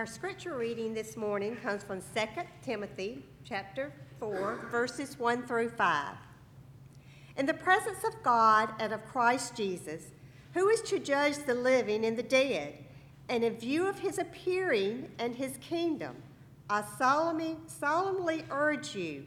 Our 0.00 0.06
scripture 0.06 0.56
reading 0.56 0.94
this 0.94 1.14
morning 1.14 1.56
comes 1.56 1.82
from 1.82 2.00
2 2.00 2.20
Timothy 2.62 3.22
chapter 3.44 3.92
4, 4.18 4.68
verses 4.70 5.18
1 5.18 5.46
through 5.46 5.68
5. 5.68 6.14
In 7.36 7.44
the 7.44 7.52
presence 7.52 8.02
of 8.04 8.22
God 8.22 8.70
and 8.78 8.94
of 8.94 9.04
Christ 9.04 9.54
Jesus, 9.54 10.04
who 10.54 10.70
is 10.70 10.80
to 10.84 10.98
judge 10.98 11.36
the 11.44 11.52
living 11.52 12.06
and 12.06 12.16
the 12.16 12.22
dead, 12.22 12.78
and 13.28 13.44
in 13.44 13.58
view 13.58 13.86
of 13.86 13.98
his 13.98 14.16
appearing 14.16 15.10
and 15.18 15.36
his 15.36 15.58
kingdom, 15.58 16.16
I 16.70 16.82
solemnly, 16.96 17.58
solemnly 17.66 18.46
urge 18.50 18.94
you, 18.96 19.26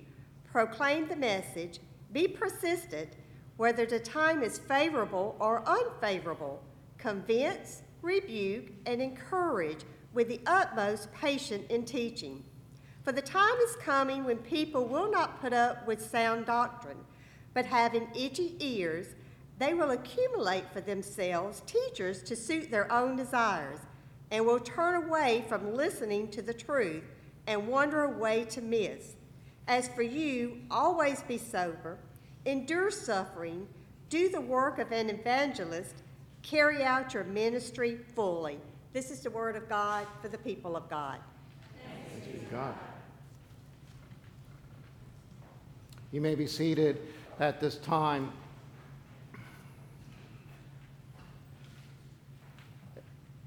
proclaim 0.52 1.08
the 1.08 1.16
message, 1.16 1.82
be 2.12 2.28
persistent, 2.28 3.10
whether 3.58 3.86
the 3.86 4.00
time 4.00 4.42
is 4.42 4.58
favorable 4.58 5.36
or 5.40 5.62
unfavorable, 5.70 6.64
convince, 6.98 7.84
rebuke, 8.02 8.72
and 8.88 9.04
encourage 9.04 9.82
with 10.14 10.28
the 10.28 10.42
utmost 10.46 11.12
patience 11.14 11.66
in 11.70 11.86
teaching. 11.86 12.44
For 13.04 13.12
the 13.12 13.22
time 13.22 13.58
is 13.68 13.76
coming 13.78 14.24
when 14.24 14.38
people 14.38 14.86
will 14.86 15.12
not 15.12 15.42
put 15.42 15.54
up 15.54 15.86
with 15.86 16.10
sound 16.10 16.46
doctrine, 16.46 17.00
but 17.54 17.66
having 17.66 18.08
itchy 18.16 18.56
ears, 18.60 19.08
they 19.60 19.74
will 19.74 19.92
accumulate 19.92 20.72
for 20.72 20.82
themselves 20.82 21.62
teachers 21.66 22.24
to 22.24 22.36
suit 22.36 22.72
their 22.72 22.92
own 22.92 23.16
desires, 23.16 23.80
and 24.32 24.46
will 24.46 24.60
turn 24.60 25.04
away 25.04 25.46
from 25.48 25.76
listening 25.76 26.28
to 26.30 26.42
the 26.42 26.54
truth 26.54 27.04
and 27.46 27.68
wander 27.68 28.04
away 28.04 28.46
to 28.46 28.62
myths. 28.62 29.16
As 29.68 29.88
for 29.90 30.02
you, 30.02 30.62
always 30.72 31.22
be 31.24 31.38
sober, 31.38 31.98
endure 32.46 32.90
suffering, 32.90 33.68
do 34.10 34.30
the 34.30 34.42
work 34.42 34.80
of 34.80 34.92
an 34.92 35.10
evangelist, 35.10 35.96
carry 36.42 36.84
out 36.84 37.14
your 37.14 37.24
ministry 37.24 37.98
fully. 38.16 38.60
This 38.94 39.10
is 39.10 39.22
the 39.22 39.32
word 39.32 39.56
of 39.56 39.68
God 39.68 40.06
for 40.22 40.28
the 40.28 40.38
people 40.38 40.76
of 40.76 40.88
God. 40.88 41.18
God. 42.52 42.76
You 46.12 46.22
may 46.22 46.36
be 46.36 46.46
seated 46.46 47.00
at 47.40 47.60
this 47.60 47.78
time. 47.78 48.32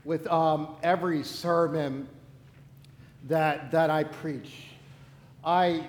With 0.05 0.27
um, 0.27 0.75
every 0.83 1.23
sermon 1.23 2.09
that, 3.29 3.71
that 3.71 3.89
I 3.89 4.03
preach, 4.03 4.65
I, 5.45 5.87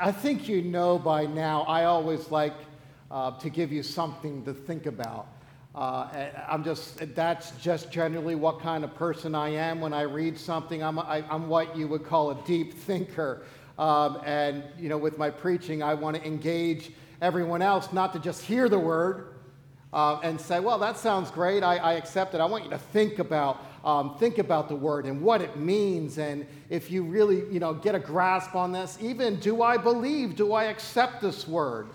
I 0.00 0.12
think 0.12 0.48
you 0.48 0.62
know 0.62 1.00
by 1.00 1.26
now, 1.26 1.62
I 1.62 1.86
always 1.86 2.30
like 2.30 2.54
uh, 3.10 3.32
to 3.40 3.50
give 3.50 3.72
you 3.72 3.82
something 3.82 4.44
to 4.44 4.54
think 4.54 4.86
about. 4.86 5.26
Uh, 5.80 6.28
I'm 6.46 6.62
just, 6.62 7.14
that's 7.14 7.52
just 7.52 7.90
generally 7.90 8.34
what 8.34 8.60
kind 8.60 8.84
of 8.84 8.94
person 8.94 9.34
I 9.34 9.48
am 9.48 9.80
when 9.80 9.94
I 9.94 10.02
read 10.02 10.38
something. 10.38 10.82
I'm, 10.82 10.98
I, 10.98 11.24
am 11.30 11.48
what 11.48 11.74
you 11.74 11.88
would 11.88 12.04
call 12.04 12.32
a 12.32 12.46
deep 12.46 12.74
thinker. 12.74 13.44
Um, 13.78 14.20
and, 14.26 14.62
you 14.78 14.90
know, 14.90 14.98
with 14.98 15.16
my 15.16 15.30
preaching, 15.30 15.82
I 15.82 15.94
want 15.94 16.18
to 16.18 16.26
engage 16.26 16.92
everyone 17.22 17.62
else 17.62 17.94
not 17.94 18.12
to 18.12 18.18
just 18.18 18.42
hear 18.42 18.68
the 18.68 18.78
word 18.78 19.28
uh, 19.94 20.20
and 20.22 20.38
say, 20.38 20.60
well, 20.60 20.78
that 20.80 20.98
sounds 20.98 21.30
great. 21.30 21.62
I, 21.62 21.78
I, 21.78 21.92
accept 21.94 22.34
it. 22.34 22.42
I 22.42 22.44
want 22.44 22.64
you 22.64 22.70
to 22.70 22.78
think 22.78 23.18
about, 23.18 23.64
um, 23.82 24.18
think 24.18 24.36
about 24.36 24.68
the 24.68 24.76
word 24.76 25.06
and 25.06 25.22
what 25.22 25.40
it 25.40 25.56
means. 25.56 26.18
And 26.18 26.46
if 26.68 26.90
you 26.90 27.04
really, 27.04 27.50
you 27.50 27.58
know, 27.58 27.72
get 27.72 27.94
a 27.94 27.98
grasp 27.98 28.54
on 28.54 28.70
this, 28.70 28.98
even 29.00 29.40
do 29.40 29.62
I 29.62 29.78
believe, 29.78 30.36
do 30.36 30.52
I 30.52 30.64
accept 30.64 31.22
this 31.22 31.48
word 31.48 31.88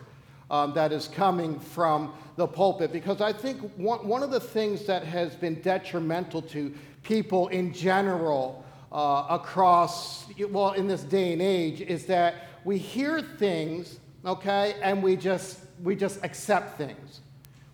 um, 0.50 0.74
that 0.74 0.92
is 0.92 1.08
coming 1.08 1.60
from 1.60 2.14
the 2.36 2.48
pulpit? 2.48 2.92
Because 2.92 3.22
I 3.22 3.34
think 3.34 3.62
one, 3.78 4.08
one 4.08 4.24
of 4.24 4.32
the 4.32 4.40
things 4.40 4.86
that 4.86 5.04
has 5.04 5.36
been 5.36 5.62
detrimental 5.62 6.42
to 6.44 6.74
people 7.04 7.48
in 7.50 7.74
general 7.74 8.64
uh, 8.92 9.26
across, 9.30 10.26
well, 10.50 10.72
in 10.72 10.88
this 10.88 11.04
day 11.04 11.34
and 11.34 11.42
age, 11.42 11.82
is 11.82 12.06
that 12.06 12.36
we 12.64 12.78
hear 12.78 13.22
things, 13.22 14.00
okay, 14.26 14.76
and 14.82 15.04
we 15.04 15.16
just, 15.16 15.60
we 15.84 15.96
just 15.96 16.24
accept 16.24 16.78
things 16.78 17.22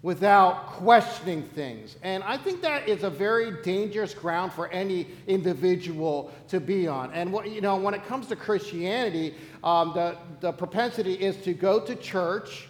without 0.03 0.65
questioning 0.67 1.43
things. 1.43 1.95
And 2.01 2.23
I 2.23 2.35
think 2.35 2.61
that 2.63 2.89
is 2.89 3.03
a 3.03 3.09
very 3.09 3.61
dangerous 3.61 4.13
ground 4.15 4.51
for 4.51 4.67
any 4.69 5.07
individual 5.27 6.31
to 6.47 6.59
be 6.59 6.87
on. 6.87 7.11
And 7.13 7.31
what, 7.31 7.51
you 7.51 7.61
know, 7.61 7.75
when 7.75 7.93
it 7.93 8.03
comes 8.05 8.27
to 8.27 8.35
Christianity, 8.35 9.35
um, 9.63 9.91
the, 9.93 10.17
the 10.39 10.51
propensity 10.53 11.13
is 11.13 11.37
to 11.43 11.53
go 11.53 11.79
to 11.79 11.95
church, 11.95 12.67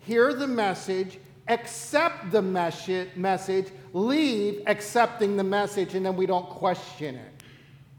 hear 0.00 0.34
the 0.34 0.46
message, 0.46 1.18
accept 1.48 2.30
the 2.30 2.42
message, 2.42 3.68
leave 3.94 4.62
accepting 4.66 5.36
the 5.36 5.44
message, 5.44 5.94
and 5.94 6.04
then 6.04 6.16
we 6.16 6.26
don't 6.26 6.48
question 6.48 7.14
it. 7.14 7.30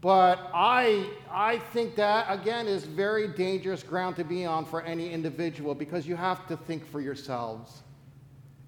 But 0.00 0.50
I, 0.54 1.10
I 1.28 1.58
think 1.58 1.96
that, 1.96 2.26
again, 2.28 2.68
is 2.68 2.84
very 2.84 3.26
dangerous 3.26 3.82
ground 3.82 4.14
to 4.16 4.24
be 4.24 4.44
on 4.44 4.64
for 4.64 4.82
any 4.82 5.10
individual 5.10 5.74
because 5.74 6.06
you 6.06 6.14
have 6.14 6.46
to 6.46 6.56
think 6.56 6.86
for 6.86 7.00
yourselves. 7.00 7.82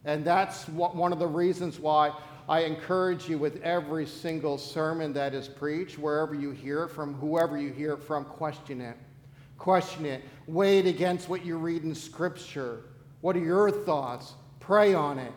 And 0.05 0.25
that's 0.25 0.69
what, 0.69 0.95
one 0.95 1.13
of 1.13 1.19
the 1.19 1.27
reasons 1.27 1.79
why 1.79 2.13
I 2.49 2.61
encourage 2.61 3.29
you 3.29 3.37
with 3.37 3.63
every 3.63 4.07
single 4.07 4.57
sermon 4.57 5.13
that 5.13 5.35
is 5.35 5.49
preached, 5.49 5.99
wherever 5.99 6.35
you 6.35 6.51
hear 6.51 6.85
it 6.85 6.89
from, 6.91 7.15
whoever 7.15 7.59
you 7.59 7.73
hear 7.73 7.93
it 7.93 8.03
from, 8.03 8.25
question 8.25 8.81
it. 8.81 8.97
Question 9.59 10.07
it. 10.07 10.23
Weigh 10.47 10.79
it 10.79 10.87
against 10.87 11.29
what 11.29 11.45
you 11.45 11.59
read 11.59 11.83
in 11.83 11.95
Scripture. 11.95 12.85
What 13.21 13.37
are 13.37 13.41
your 13.41 13.71
thoughts? 13.71 14.35
Pray 14.61 14.95
on 14.95 15.19
it. 15.19 15.33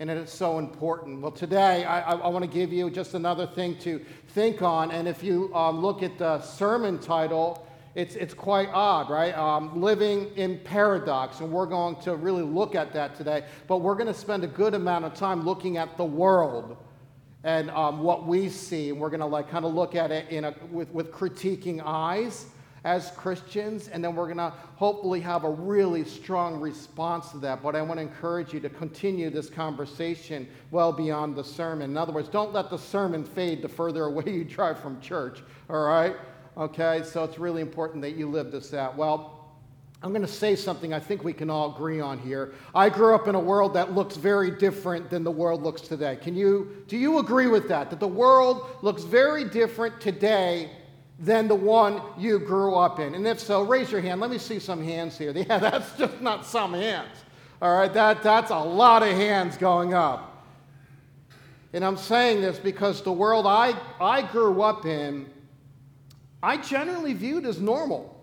And 0.00 0.10
it 0.10 0.16
is 0.16 0.30
so 0.30 0.58
important. 0.58 1.20
Well, 1.20 1.30
today 1.30 1.84
I, 1.84 2.00
I, 2.00 2.16
I 2.16 2.28
want 2.28 2.44
to 2.44 2.50
give 2.50 2.72
you 2.72 2.90
just 2.90 3.14
another 3.14 3.46
thing 3.46 3.78
to 3.78 4.04
think 4.28 4.62
on. 4.62 4.90
And 4.90 5.06
if 5.06 5.22
you 5.22 5.54
um, 5.54 5.80
look 5.80 6.02
at 6.02 6.18
the 6.18 6.40
sermon 6.40 6.98
title, 6.98 7.66
it's, 7.94 8.14
it's 8.14 8.34
quite 8.34 8.68
odd, 8.72 9.10
right? 9.10 9.36
Um, 9.36 9.80
living 9.80 10.30
in 10.36 10.58
paradox, 10.60 11.40
and 11.40 11.50
we're 11.50 11.66
going 11.66 11.96
to 12.02 12.14
really 12.14 12.42
look 12.42 12.74
at 12.74 12.92
that 12.92 13.16
today. 13.16 13.44
But 13.66 13.78
we're 13.78 13.96
going 13.96 14.06
to 14.06 14.14
spend 14.14 14.44
a 14.44 14.48
good 14.48 14.74
amount 14.74 15.04
of 15.04 15.14
time 15.14 15.44
looking 15.44 15.76
at 15.76 15.96
the 15.96 16.04
world 16.04 16.76
and 17.42 17.70
um, 17.70 18.02
what 18.02 18.26
we 18.26 18.48
see, 18.48 18.90
and 18.90 19.00
we're 19.00 19.10
going 19.10 19.20
to 19.20 19.26
like 19.26 19.50
kind 19.50 19.64
of 19.64 19.74
look 19.74 19.94
at 19.94 20.10
it 20.10 20.28
in 20.28 20.44
a, 20.44 20.54
with, 20.70 20.90
with 20.90 21.10
critiquing 21.10 21.82
eyes 21.84 22.46
as 22.84 23.10
Christians, 23.12 23.88
and 23.88 24.02
then 24.02 24.14
we're 24.14 24.26
going 24.26 24.38
to 24.38 24.52
hopefully 24.76 25.20
have 25.20 25.44
a 25.44 25.50
really 25.50 26.04
strong 26.04 26.60
response 26.60 27.30
to 27.30 27.38
that. 27.38 27.62
But 27.62 27.76
I 27.76 27.82
want 27.82 27.98
to 27.98 28.02
encourage 28.02 28.54
you 28.54 28.60
to 28.60 28.70
continue 28.70 29.30
this 29.30 29.50
conversation 29.50 30.48
well 30.70 30.92
beyond 30.92 31.36
the 31.36 31.44
sermon. 31.44 31.90
In 31.90 31.96
other 31.96 32.12
words, 32.12 32.28
don't 32.28 32.52
let 32.52 32.70
the 32.70 32.78
sermon 32.78 33.24
fade 33.24 33.62
the 33.62 33.68
further 33.68 34.04
away 34.04 34.24
you 34.26 34.44
drive 34.44 34.78
from 34.78 35.00
church, 35.00 35.42
all 35.68 35.82
right? 35.82 36.16
Okay, 36.56 37.02
so 37.04 37.24
it's 37.24 37.38
really 37.38 37.62
important 37.62 38.02
that 38.02 38.16
you 38.16 38.28
live 38.28 38.50
this 38.50 38.74
out. 38.74 38.96
Well, 38.96 39.40
I'm 40.02 40.10
going 40.10 40.22
to 40.22 40.28
say 40.28 40.56
something 40.56 40.92
I 40.94 40.98
think 40.98 41.22
we 41.22 41.32
can 41.32 41.50
all 41.50 41.74
agree 41.74 42.00
on 42.00 42.18
here. 42.18 42.54
I 42.74 42.88
grew 42.88 43.14
up 43.14 43.28
in 43.28 43.34
a 43.34 43.40
world 43.40 43.74
that 43.74 43.92
looks 43.92 44.16
very 44.16 44.50
different 44.50 45.10
than 45.10 45.24
the 45.24 45.30
world 45.30 45.62
looks 45.62 45.82
today. 45.82 46.16
Can 46.16 46.34
you, 46.34 46.84
do 46.88 46.96
you 46.96 47.18
agree 47.18 47.46
with 47.48 47.68
that? 47.68 47.90
That 47.90 48.00
the 48.00 48.08
world 48.08 48.66
looks 48.82 49.04
very 49.04 49.44
different 49.44 50.00
today 50.00 50.70
than 51.18 51.48
the 51.48 51.54
one 51.54 52.00
you 52.18 52.38
grew 52.38 52.74
up 52.74 52.98
in? 52.98 53.14
And 53.14 53.26
if 53.26 53.38
so, 53.38 53.62
raise 53.62 53.92
your 53.92 54.00
hand. 54.00 54.22
Let 54.22 54.30
me 54.30 54.38
see 54.38 54.58
some 54.58 54.82
hands 54.82 55.18
here. 55.18 55.32
Yeah, 55.36 55.58
that's 55.58 55.92
just 55.98 56.20
not 56.20 56.46
some 56.46 56.72
hands. 56.72 57.16
All 57.60 57.76
right, 57.76 57.92
that, 57.92 58.22
that's 58.22 58.50
a 58.50 58.58
lot 58.58 59.02
of 59.02 59.10
hands 59.10 59.58
going 59.58 59.92
up. 59.92 60.46
And 61.74 61.84
I'm 61.84 61.98
saying 61.98 62.40
this 62.40 62.58
because 62.58 63.02
the 63.02 63.12
world 63.12 63.46
I, 63.46 63.74
I 64.00 64.22
grew 64.22 64.62
up 64.62 64.86
in 64.86 65.26
I 66.42 66.56
generally 66.56 67.12
viewed 67.12 67.44
as 67.46 67.60
normal. 67.60 68.16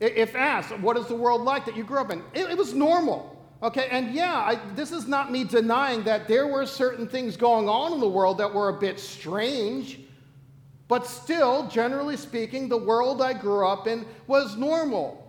If 0.00 0.34
asked, 0.34 0.76
what 0.80 0.96
is 0.96 1.06
the 1.06 1.14
world 1.14 1.42
like 1.42 1.64
that 1.66 1.76
you 1.76 1.84
grew 1.84 2.00
up 2.00 2.10
in? 2.10 2.22
It, 2.34 2.50
it 2.50 2.58
was 2.58 2.74
normal. 2.74 3.28
Okay, 3.62 3.86
and 3.92 4.12
yeah, 4.12 4.34
I, 4.34 4.58
this 4.74 4.90
is 4.90 5.06
not 5.06 5.30
me 5.30 5.44
denying 5.44 6.02
that 6.02 6.26
there 6.26 6.48
were 6.48 6.66
certain 6.66 7.06
things 7.06 7.36
going 7.36 7.68
on 7.68 7.92
in 7.92 8.00
the 8.00 8.08
world 8.08 8.38
that 8.38 8.52
were 8.52 8.70
a 8.70 8.80
bit 8.80 8.98
strange, 8.98 10.00
but 10.88 11.06
still, 11.06 11.68
generally 11.68 12.16
speaking, 12.16 12.68
the 12.68 12.76
world 12.76 13.22
I 13.22 13.32
grew 13.34 13.64
up 13.64 13.86
in 13.86 14.04
was 14.26 14.56
normal. 14.56 15.21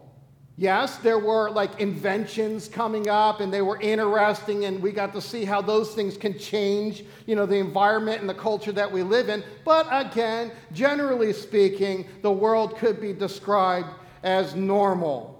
Yes, 0.55 0.97
there 0.97 1.17
were 1.17 1.49
like 1.49 1.79
inventions 1.79 2.67
coming 2.67 3.09
up 3.09 3.39
and 3.39 3.51
they 3.51 3.63
were 3.63 3.81
interesting 3.81 4.65
and 4.65 4.81
we 4.83 4.91
got 4.91 5.11
to 5.13 5.21
see 5.21 5.45
how 5.45 5.61
those 5.61 5.95
things 5.95 6.15
can 6.15 6.37
change, 6.37 7.03
you 7.25 7.35
know, 7.35 7.47
the 7.47 7.57
environment 7.57 8.21
and 8.21 8.29
the 8.29 8.35
culture 8.35 8.71
that 8.71 8.91
we 8.91 9.01
live 9.01 9.29
in. 9.29 9.43
But 9.65 9.87
again, 9.89 10.51
generally 10.71 11.33
speaking, 11.33 12.07
the 12.21 12.31
world 12.31 12.77
could 12.77 13.01
be 13.01 13.13
described 13.13 13.89
as 14.21 14.53
normal. 14.53 15.33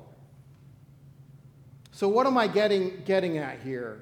So 1.92 2.08
what 2.08 2.26
am 2.26 2.38
I 2.40 2.48
getting, 2.48 3.04
getting 3.06 3.38
at 3.38 3.60
here? 3.60 4.02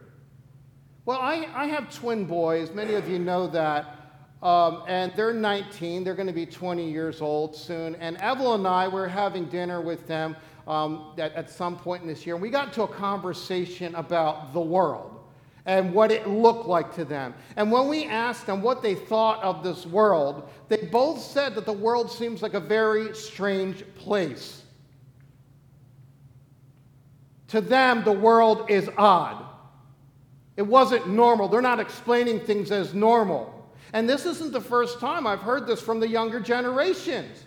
Well, 1.03 1.19
I, 1.19 1.45
I 1.53 1.65
have 1.65 1.93
twin 1.93 2.23
boys. 2.23 2.71
Many 2.71 2.93
of 2.93 3.09
you 3.09 3.19
know 3.19 3.47
that. 3.47 3.97
Um, 4.41 4.83
and 4.87 5.11
they're 5.15 5.33
19. 5.33 6.03
They're 6.03 6.15
going 6.15 6.27
to 6.27 6.33
be 6.33 6.45
20 6.45 6.89
years 6.89 7.21
old 7.21 7.55
soon. 7.55 7.95
And 7.95 8.17
Evelyn 8.17 8.61
and 8.61 8.67
I 8.67 8.87
were 8.87 9.07
having 9.07 9.45
dinner 9.45 9.81
with 9.81 10.07
them 10.07 10.35
um, 10.71 11.12
at, 11.18 11.33
at 11.33 11.50
some 11.50 11.77
point 11.77 12.01
in 12.01 12.07
this 12.07 12.25
year. 12.25 12.35
And 12.35 12.41
we 12.41 12.50
got 12.50 12.69
into 12.69 12.83
a 12.83 12.88
conversation 12.88 13.94
about 13.95 14.53
the 14.53 14.62
world. 14.62 15.18
and 15.68 15.94
what 15.94 16.12
it 16.12 16.27
looked 16.27 16.68
like 16.68 16.91
to 16.95 17.06
them. 17.06 17.35
And 17.56 17.71
when 17.71 17.88
we 17.88 18.06
asked 18.06 18.47
them 18.47 18.63
what 18.63 18.81
they 18.81 18.95
thought 18.95 19.44
of 19.44 19.63
this 19.63 19.85
world, 19.85 20.50
they 20.69 20.77
both 20.77 21.21
said 21.21 21.53
that 21.53 21.65
the 21.68 21.73
world 21.73 22.12
seems 22.12 22.41
like 22.41 22.56
a 22.56 22.59
very 22.59 23.13
strange 23.13 23.83
place. 23.94 24.63
To 27.50 27.62
them, 27.62 28.03
the 28.03 28.12
world 28.12 28.71
is 28.71 28.89
odd. 28.97 29.45
It 30.57 30.63
wasn't 30.63 31.09
normal. 31.09 31.47
They're 31.47 31.62
not 31.62 31.79
explaining 31.79 32.39
things 32.39 32.71
as 32.71 32.95
normal. 32.95 33.69
And 33.94 34.09
this 34.09 34.25
isn't 34.25 34.53
the 34.53 34.62
first 34.62 35.00
time 35.00 35.27
I've 35.27 35.41
heard 35.41 35.67
this 35.67 35.81
from 35.81 36.00
the 36.00 36.07
younger 36.07 36.39
generations. 36.39 37.45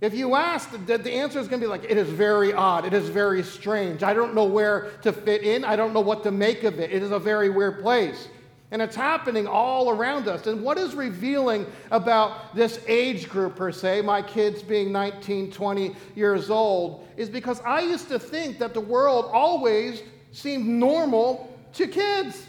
If 0.00 0.14
you 0.14 0.34
ask, 0.34 0.70
the, 0.86 0.96
the 0.96 1.12
answer 1.12 1.38
is 1.38 1.46
going 1.46 1.60
to 1.60 1.66
be 1.66 1.70
like, 1.70 1.84
it 1.84 1.98
is 1.98 2.08
very 2.08 2.54
odd. 2.54 2.86
It 2.86 2.94
is 2.94 3.10
very 3.10 3.42
strange. 3.42 4.02
I 4.02 4.14
don't 4.14 4.34
know 4.34 4.44
where 4.44 4.92
to 5.02 5.12
fit 5.12 5.42
in. 5.42 5.62
I 5.62 5.76
don't 5.76 5.92
know 5.92 6.00
what 6.00 6.22
to 6.22 6.30
make 6.30 6.64
of 6.64 6.80
it. 6.80 6.90
It 6.90 7.02
is 7.02 7.10
a 7.10 7.18
very 7.18 7.50
weird 7.50 7.82
place. 7.82 8.28
And 8.70 8.80
it's 8.80 8.96
happening 8.96 9.46
all 9.46 9.90
around 9.90 10.26
us. 10.26 10.46
And 10.46 10.62
what 10.62 10.78
is 10.78 10.94
revealing 10.94 11.66
about 11.90 12.54
this 12.54 12.80
age 12.86 13.28
group, 13.28 13.56
per 13.56 13.72
se, 13.72 14.00
my 14.02 14.22
kids 14.22 14.62
being 14.62 14.90
19, 14.90 15.52
20 15.52 15.96
years 16.14 16.48
old, 16.48 17.06
is 17.18 17.28
because 17.28 17.60
I 17.62 17.80
used 17.80 18.08
to 18.08 18.18
think 18.18 18.58
that 18.58 18.72
the 18.72 18.80
world 18.80 19.28
always 19.32 20.02
seemed 20.32 20.66
normal 20.66 21.58
to 21.74 21.86
kids. 21.86 22.46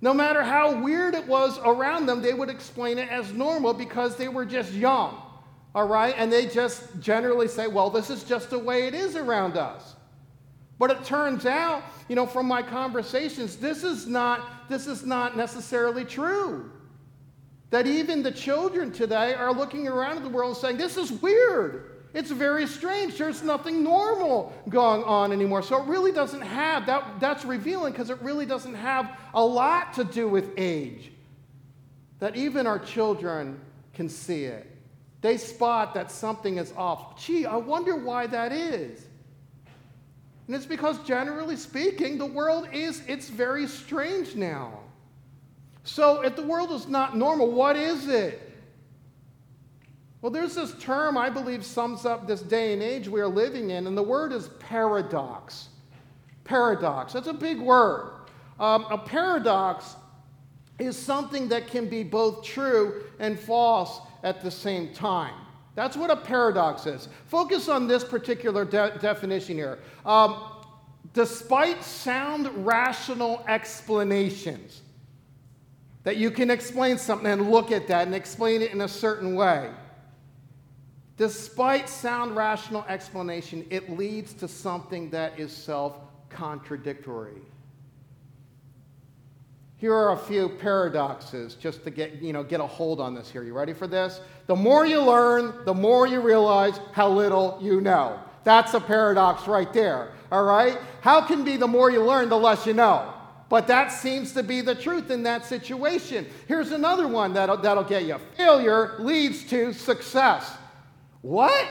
No 0.00 0.14
matter 0.14 0.42
how 0.42 0.80
weird 0.80 1.14
it 1.14 1.26
was 1.26 1.58
around 1.58 2.06
them, 2.06 2.22
they 2.22 2.32
would 2.32 2.48
explain 2.48 2.96
it 2.96 3.10
as 3.10 3.32
normal 3.32 3.74
because 3.74 4.16
they 4.16 4.28
were 4.28 4.46
just 4.46 4.72
young. 4.72 5.20
All 5.74 5.86
right? 5.86 6.14
And 6.16 6.32
they 6.32 6.46
just 6.46 7.00
generally 7.00 7.48
say, 7.48 7.66
well, 7.66 7.90
this 7.90 8.10
is 8.10 8.24
just 8.24 8.50
the 8.50 8.58
way 8.58 8.86
it 8.86 8.94
is 8.94 9.16
around 9.16 9.56
us. 9.56 9.94
But 10.78 10.90
it 10.90 11.04
turns 11.04 11.44
out, 11.44 11.82
you 12.08 12.14
know, 12.14 12.26
from 12.26 12.46
my 12.46 12.62
conversations, 12.62 13.56
this 13.56 13.82
is 13.82 14.06
not, 14.06 14.68
this 14.68 14.86
is 14.86 15.04
not 15.04 15.36
necessarily 15.36 16.04
true. 16.04 16.70
That 17.70 17.86
even 17.86 18.22
the 18.22 18.30
children 18.30 18.92
today 18.92 19.34
are 19.34 19.52
looking 19.52 19.88
around 19.88 20.18
at 20.18 20.22
the 20.22 20.28
world 20.28 20.56
saying, 20.56 20.78
this 20.78 20.96
is 20.96 21.12
weird. 21.12 21.96
It's 22.14 22.30
very 22.30 22.66
strange. 22.66 23.18
There's 23.18 23.42
nothing 23.42 23.82
normal 23.82 24.52
going 24.68 25.04
on 25.04 25.32
anymore. 25.32 25.62
So 25.62 25.82
it 25.82 25.86
really 25.88 26.12
doesn't 26.12 26.40
have, 26.40 26.86
that, 26.86 27.20
that's 27.20 27.44
revealing 27.44 27.92
because 27.92 28.08
it 28.08 28.20
really 28.22 28.46
doesn't 28.46 28.74
have 28.74 29.18
a 29.34 29.44
lot 29.44 29.92
to 29.94 30.04
do 30.04 30.28
with 30.28 30.52
age. 30.56 31.12
That 32.20 32.36
even 32.36 32.66
our 32.66 32.78
children 32.78 33.60
can 33.92 34.08
see 34.08 34.44
it. 34.44 34.77
They 35.20 35.36
spot 35.36 35.94
that 35.94 36.10
something 36.10 36.58
is 36.58 36.72
off. 36.76 37.22
Gee, 37.24 37.44
I 37.44 37.56
wonder 37.56 37.96
why 37.96 38.26
that 38.28 38.52
is. 38.52 39.04
And 40.46 40.56
it's 40.56 40.66
because 40.66 40.98
generally 41.00 41.56
speaking, 41.56 42.18
the 42.18 42.26
world 42.26 42.68
is 42.72 43.02
it's 43.06 43.28
very 43.28 43.66
strange 43.66 44.34
now. 44.34 44.80
So 45.84 46.22
if 46.22 46.36
the 46.36 46.42
world 46.42 46.70
is 46.70 46.86
not 46.86 47.16
normal, 47.16 47.50
what 47.50 47.76
is 47.76 48.08
it? 48.08 48.44
Well, 50.20 50.32
there's 50.32 50.54
this 50.54 50.74
term 50.80 51.16
I 51.16 51.30
believe 51.30 51.64
sums 51.64 52.04
up 52.04 52.26
this 52.26 52.40
day 52.40 52.72
and 52.72 52.82
age 52.82 53.08
we 53.08 53.20
are 53.20 53.28
living 53.28 53.70
in, 53.70 53.86
and 53.86 53.96
the 53.96 54.02
word 54.02 54.32
is 54.32 54.48
paradox. 54.58 55.68
Paradox. 56.44 57.12
That's 57.12 57.28
a 57.28 57.32
big 57.32 57.60
word. 57.60 58.12
Um, 58.58 58.86
a 58.90 58.98
paradox 58.98 59.96
is 60.78 60.96
something 60.96 61.48
that 61.48 61.66
can 61.66 61.88
be 61.88 62.02
both 62.02 62.44
true 62.44 63.04
and 63.18 63.38
false 63.38 64.00
at 64.22 64.40
the 64.40 64.50
same 64.50 64.92
time. 64.94 65.34
That's 65.74 65.96
what 65.96 66.10
a 66.10 66.16
paradox 66.16 66.86
is. 66.86 67.08
Focus 67.26 67.68
on 67.68 67.86
this 67.86 68.02
particular 68.04 68.64
de- 68.64 68.98
definition 69.00 69.56
here. 69.56 69.78
Um, 70.04 70.42
despite 71.14 71.84
sound 71.84 72.48
rational 72.66 73.44
explanations, 73.48 74.82
that 76.04 76.16
you 76.16 76.30
can 76.30 76.50
explain 76.50 76.98
something 76.98 77.26
and 77.26 77.50
look 77.50 77.70
at 77.70 77.86
that 77.88 78.06
and 78.06 78.14
explain 78.14 78.62
it 78.62 78.72
in 78.72 78.80
a 78.80 78.88
certain 78.88 79.34
way. 79.34 79.70
Despite 81.16 81.88
sound 81.88 82.36
rational 82.36 82.84
explanation, 82.88 83.66
it 83.70 83.90
leads 83.90 84.32
to 84.34 84.48
something 84.48 85.10
that 85.10 85.38
is 85.38 85.52
self 85.52 85.96
contradictory. 86.30 87.42
Here 89.78 89.94
are 89.94 90.12
a 90.12 90.16
few 90.16 90.48
paradoxes 90.48 91.54
just 91.54 91.84
to 91.84 91.90
get, 91.90 92.20
you 92.20 92.32
know, 92.32 92.42
get 92.42 92.58
a 92.58 92.66
hold 92.66 93.00
on 93.00 93.14
this 93.14 93.30
here. 93.30 93.44
You 93.44 93.54
ready 93.54 93.72
for 93.72 93.86
this? 93.86 94.20
The 94.48 94.56
more 94.56 94.84
you 94.84 95.00
learn, 95.00 95.54
the 95.64 95.74
more 95.74 96.08
you 96.08 96.20
realize 96.20 96.80
how 96.92 97.08
little 97.08 97.58
you 97.62 97.80
know. 97.80 98.18
That's 98.42 98.74
a 98.74 98.80
paradox 98.80 99.46
right 99.46 99.72
there. 99.72 100.12
All 100.32 100.42
right? 100.42 100.78
How 101.00 101.20
can 101.20 101.44
be 101.44 101.56
the 101.56 101.68
more 101.68 101.92
you 101.92 102.02
learn, 102.02 102.28
the 102.28 102.36
less 102.36 102.66
you 102.66 102.74
know? 102.74 103.14
But 103.48 103.68
that 103.68 103.92
seems 103.92 104.32
to 104.32 104.42
be 104.42 104.62
the 104.62 104.74
truth 104.74 105.12
in 105.12 105.22
that 105.22 105.44
situation. 105.44 106.26
Here's 106.48 106.72
another 106.72 107.06
one 107.06 107.32
that'll, 107.32 107.58
that'll 107.58 107.84
get 107.84 108.04
you 108.04 108.18
failure 108.36 108.96
leads 108.98 109.44
to 109.50 109.72
success. 109.72 110.56
What? 111.22 111.66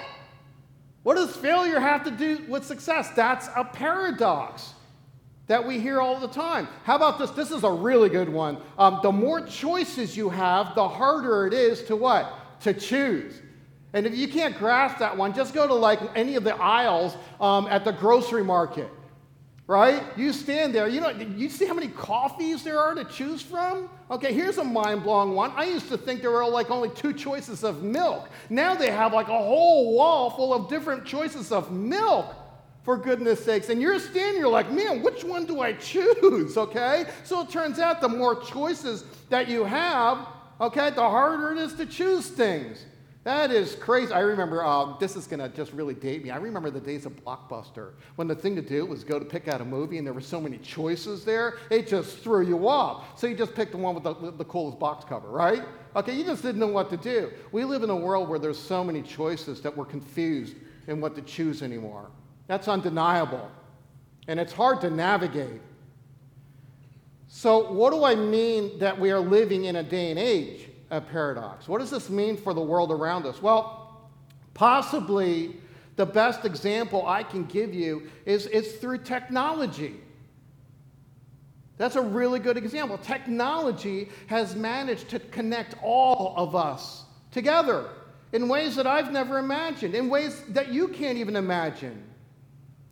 What 1.04 1.16
does 1.16 1.36
failure 1.36 1.80
have 1.80 2.06
to 2.06 2.12
do 2.12 2.46
with 2.48 2.66
success? 2.66 3.10
That's 3.16 3.48
a 3.56 3.66
paradox 3.66 4.74
that 5.48 5.66
we 5.66 5.80
hear 5.80 6.02
all 6.02 6.20
the 6.20 6.28
time. 6.28 6.68
How 6.84 6.96
about 6.96 7.20
this? 7.20 7.32
This 7.32 7.52
is 7.52 7.64
a 7.64 7.72
really 7.72 8.10
good 8.10 8.30
one. 8.30 8.58
Um, 8.78 9.00
the 9.02 9.12
more 9.12 9.42
choices 9.42 10.16
you 10.16 10.30
have, 10.30 10.76
the 10.76 10.88
harder 10.88 11.48
it 11.48 11.54
is 11.54 11.84
to 11.84 11.96
what? 11.96 12.62
To 12.62 12.74
choose. 12.74 13.42
And 13.94 14.06
if 14.06 14.16
you 14.16 14.28
can't 14.28 14.58
grasp 14.58 15.00
that 15.00 15.16
one, 15.16 15.34
just 15.34 15.54
go 15.54 15.66
to 15.66 15.74
like 15.74 16.00
any 16.16 16.36
of 16.36 16.44
the 16.44 16.56
aisles 16.56 17.16
um, 17.40 17.68
at 17.68 17.86
the 17.86 17.92
grocery 17.92 18.44
market 18.44 18.90
right? 19.68 20.02
You 20.16 20.32
stand 20.32 20.74
there, 20.74 20.88
you 20.88 21.02
know, 21.02 21.10
you 21.10 21.50
see 21.50 21.66
how 21.66 21.74
many 21.74 21.90
coffees 21.90 22.64
there 22.64 22.80
are 22.80 22.96
to 22.96 23.04
choose 23.04 23.42
from? 23.42 23.90
Okay, 24.10 24.34
here's 24.34 24.58
a 24.58 24.64
mind 24.64 25.04
blowing 25.04 25.34
one. 25.34 25.52
I 25.56 25.66
used 25.66 25.90
to 25.90 25.98
think 25.98 26.22
there 26.22 26.32
were 26.32 26.48
like 26.48 26.72
only 26.72 26.90
two 26.90 27.14
choices 27.14 27.66
of 27.66 27.84
milk. 27.84 28.30
Now 28.50 28.74
they 28.74 28.90
have 28.90 29.14
like 29.14 29.28
a 29.28 29.38
whole 29.38 29.94
wall 29.94 30.30
full 30.30 30.54
of 30.54 30.70
different 30.70 31.06
choices 31.06 31.52
of 31.52 31.72
milk. 31.72 32.34
For 32.88 32.96
goodness 32.96 33.44
sakes. 33.44 33.68
And 33.68 33.82
you're 33.82 34.00
standing, 34.00 34.40
you're 34.40 34.50
like, 34.50 34.72
man, 34.72 35.04
which 35.04 35.26
one 35.26 35.46
do 35.46 35.60
I 35.60 35.74
choose? 35.74 36.56
Okay? 36.68 37.04
So 37.26 37.42
it 37.42 37.50
turns 37.50 37.80
out 37.80 38.00
the 38.00 38.08
more 38.08 38.42
choices 38.42 39.04
that 39.30 39.50
you 39.50 39.66
have, 39.66 40.26
okay, 40.62 40.92
the 40.92 41.02
harder 41.02 41.52
it 41.52 41.58
is 41.58 41.74
to 41.74 41.86
choose 41.86 42.28
things. 42.30 42.86
That 43.26 43.52
is 43.52 43.76
crazy. 43.76 44.14
I 44.14 44.22
remember, 44.22 44.64
um, 44.64 44.96
this 45.02 45.18
is 45.18 45.28
going 45.28 45.42
to 45.42 45.50
just 45.50 45.74
really 45.74 45.96
date 45.96 46.24
me. 46.24 46.32
I 46.32 46.38
remember 46.38 46.72
the 46.72 46.80
days 46.80 47.06
of 47.06 47.14
Blockbuster 47.26 47.92
when 48.16 48.30
the 48.30 48.36
thing 48.36 48.56
to 48.56 48.62
do 48.62 48.86
was 48.86 49.04
go 49.04 49.20
to 49.20 49.26
pick 49.26 49.50
out 49.50 49.60
a 49.60 49.66
movie 49.66 49.98
and 49.98 50.08
there 50.08 50.14
were 50.14 50.22
so 50.22 50.40
many 50.40 50.58
choices 50.58 51.26
there, 51.26 51.58
it 51.70 51.90
just 51.90 52.20
threw 52.20 52.48
you 52.48 52.70
off. 52.70 53.20
So 53.20 53.28
you 53.28 53.36
just 53.36 53.54
picked 53.54 53.74
the 53.74 53.80
one 53.80 53.96
with 53.96 54.06
the, 54.06 54.32
the 54.32 54.46
coolest 54.46 54.80
box 54.80 55.04
cover, 55.04 55.28
right? 55.28 55.64
Okay, 55.98 56.16
you 56.16 56.24
just 56.24 56.42
didn't 56.42 56.62
know 56.62 56.68
what 56.68 56.90
to 56.92 56.98
do. 56.98 57.32
We 57.52 57.66
live 57.66 57.84
in 57.84 57.90
a 57.90 57.96
world 57.96 58.30
where 58.30 58.40
there's 58.40 58.58
so 58.58 58.82
many 58.82 59.02
choices 59.02 59.60
that 59.60 59.76
we're 59.76 59.84
confused 59.84 60.56
in 60.88 61.02
what 61.02 61.16
to 61.16 61.22
choose 61.22 61.62
anymore. 61.62 62.10
That's 62.48 62.68
undeniable. 62.68 63.52
And 64.28 64.40
it's 64.40 64.54
hard 64.54 64.82
to 64.82 64.90
navigate. 64.90 65.62
So, 67.28 67.72
what 67.72 67.92
do 67.92 68.04
I 68.04 68.16
mean 68.16 68.80
that 68.80 69.00
we 69.00 69.12
are 69.12 69.20
living 69.20 69.66
in 69.66 69.76
a 69.76 69.84
day 69.84 70.10
and 70.10 70.20
age? 70.20 70.68
of 70.90 71.08
paradox. 71.08 71.68
What 71.68 71.80
does 71.80 71.90
this 71.90 72.10
mean 72.10 72.38
for 72.38 72.54
the 72.54 72.62
world 72.62 72.92
around 72.92 73.26
us? 73.26 73.42
Well, 73.42 74.10
possibly 74.54 75.58
the 75.96 76.06
best 76.06 76.46
example 76.46 77.06
I 77.06 77.24
can 77.24 77.46
give 77.46 77.74
you 77.74 78.10
is, 78.26 78.46
is 78.48 78.78
through 78.78 79.00
technology. 79.00 79.96
That's 81.78 81.96
a 81.96 82.02
really 82.02 82.40
good 82.40 82.58
example. 82.58 82.98
Technology 82.98 84.10
has 84.28 84.56
managed 84.56 85.10
to 85.10 85.20
connect 85.20 85.76
all 85.84 86.34
of 86.38 86.56
us 86.56 87.04
together 87.32 87.90
in 88.32 88.48
ways 88.48 88.76
that 88.76 88.88
I've 88.88 89.12
never 89.12 89.38
imagined, 89.38 89.94
in 89.94 90.10
ways 90.10 90.42
that 90.50 90.70
you 90.70 90.88
can't 90.88 91.18
even 91.18 91.36
imagine. 91.36 92.04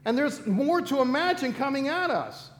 And 0.05 0.17
there's 0.17 0.45
more 0.45 0.81
to 0.83 1.01
imagine 1.01 1.53
coming 1.53 1.87
at 1.87 2.11
us. 2.11 2.51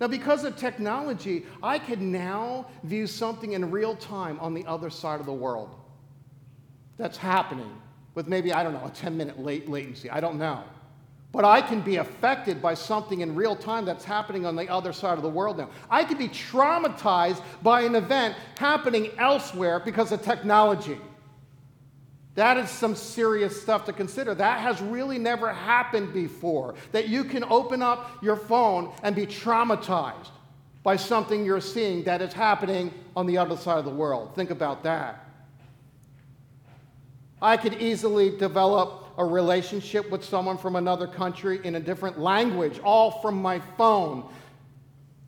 Now, 0.00 0.08
because 0.08 0.44
of 0.44 0.56
technology, 0.56 1.44
I 1.62 1.78
can 1.78 2.10
now 2.10 2.66
view 2.82 3.06
something 3.06 3.52
in 3.52 3.70
real 3.70 3.94
time 3.94 4.38
on 4.40 4.54
the 4.54 4.64
other 4.66 4.90
side 4.90 5.20
of 5.20 5.26
the 5.26 5.32
world 5.32 5.76
that's 6.96 7.16
happening 7.16 7.70
with 8.14 8.28
maybe, 8.28 8.52
I 8.52 8.62
don't 8.62 8.72
know, 8.72 8.84
a 8.84 8.90
10 8.90 9.16
minute 9.16 9.40
late 9.40 9.68
latency. 9.68 10.10
I 10.10 10.20
don't 10.20 10.38
know. 10.38 10.64
But 11.32 11.44
I 11.46 11.62
can 11.62 11.80
be 11.80 11.96
affected 11.96 12.60
by 12.60 12.74
something 12.74 13.20
in 13.20 13.34
real 13.34 13.56
time 13.56 13.84
that's 13.84 14.04
happening 14.04 14.44
on 14.44 14.54
the 14.54 14.68
other 14.68 14.92
side 14.92 15.16
of 15.16 15.22
the 15.22 15.30
world 15.30 15.56
now. 15.56 15.70
I 15.88 16.04
can 16.04 16.18
be 16.18 16.28
traumatized 16.28 17.42
by 17.62 17.82
an 17.82 17.94
event 17.94 18.36
happening 18.58 19.10
elsewhere 19.18 19.80
because 19.80 20.12
of 20.12 20.20
technology. 20.20 20.98
That 22.34 22.56
is 22.56 22.70
some 22.70 22.94
serious 22.94 23.60
stuff 23.60 23.84
to 23.84 23.92
consider. 23.92 24.34
That 24.34 24.60
has 24.60 24.80
really 24.80 25.18
never 25.18 25.52
happened 25.52 26.14
before. 26.14 26.74
That 26.92 27.08
you 27.08 27.24
can 27.24 27.44
open 27.44 27.82
up 27.82 28.22
your 28.22 28.36
phone 28.36 28.92
and 29.02 29.14
be 29.14 29.26
traumatized 29.26 30.30
by 30.82 30.96
something 30.96 31.44
you're 31.44 31.60
seeing 31.60 32.04
that 32.04 32.22
is 32.22 32.32
happening 32.32 32.92
on 33.14 33.26
the 33.26 33.38
other 33.38 33.56
side 33.56 33.78
of 33.78 33.84
the 33.84 33.90
world. 33.90 34.34
Think 34.34 34.50
about 34.50 34.82
that. 34.84 35.26
I 37.40 37.56
could 37.56 37.74
easily 37.74 38.36
develop 38.36 39.06
a 39.18 39.24
relationship 39.24 40.10
with 40.10 40.24
someone 40.24 40.56
from 40.56 40.76
another 40.76 41.06
country 41.06 41.60
in 41.64 41.74
a 41.74 41.80
different 41.80 42.18
language, 42.18 42.78
all 42.78 43.20
from 43.20 43.40
my 43.42 43.60
phone. 43.76 44.28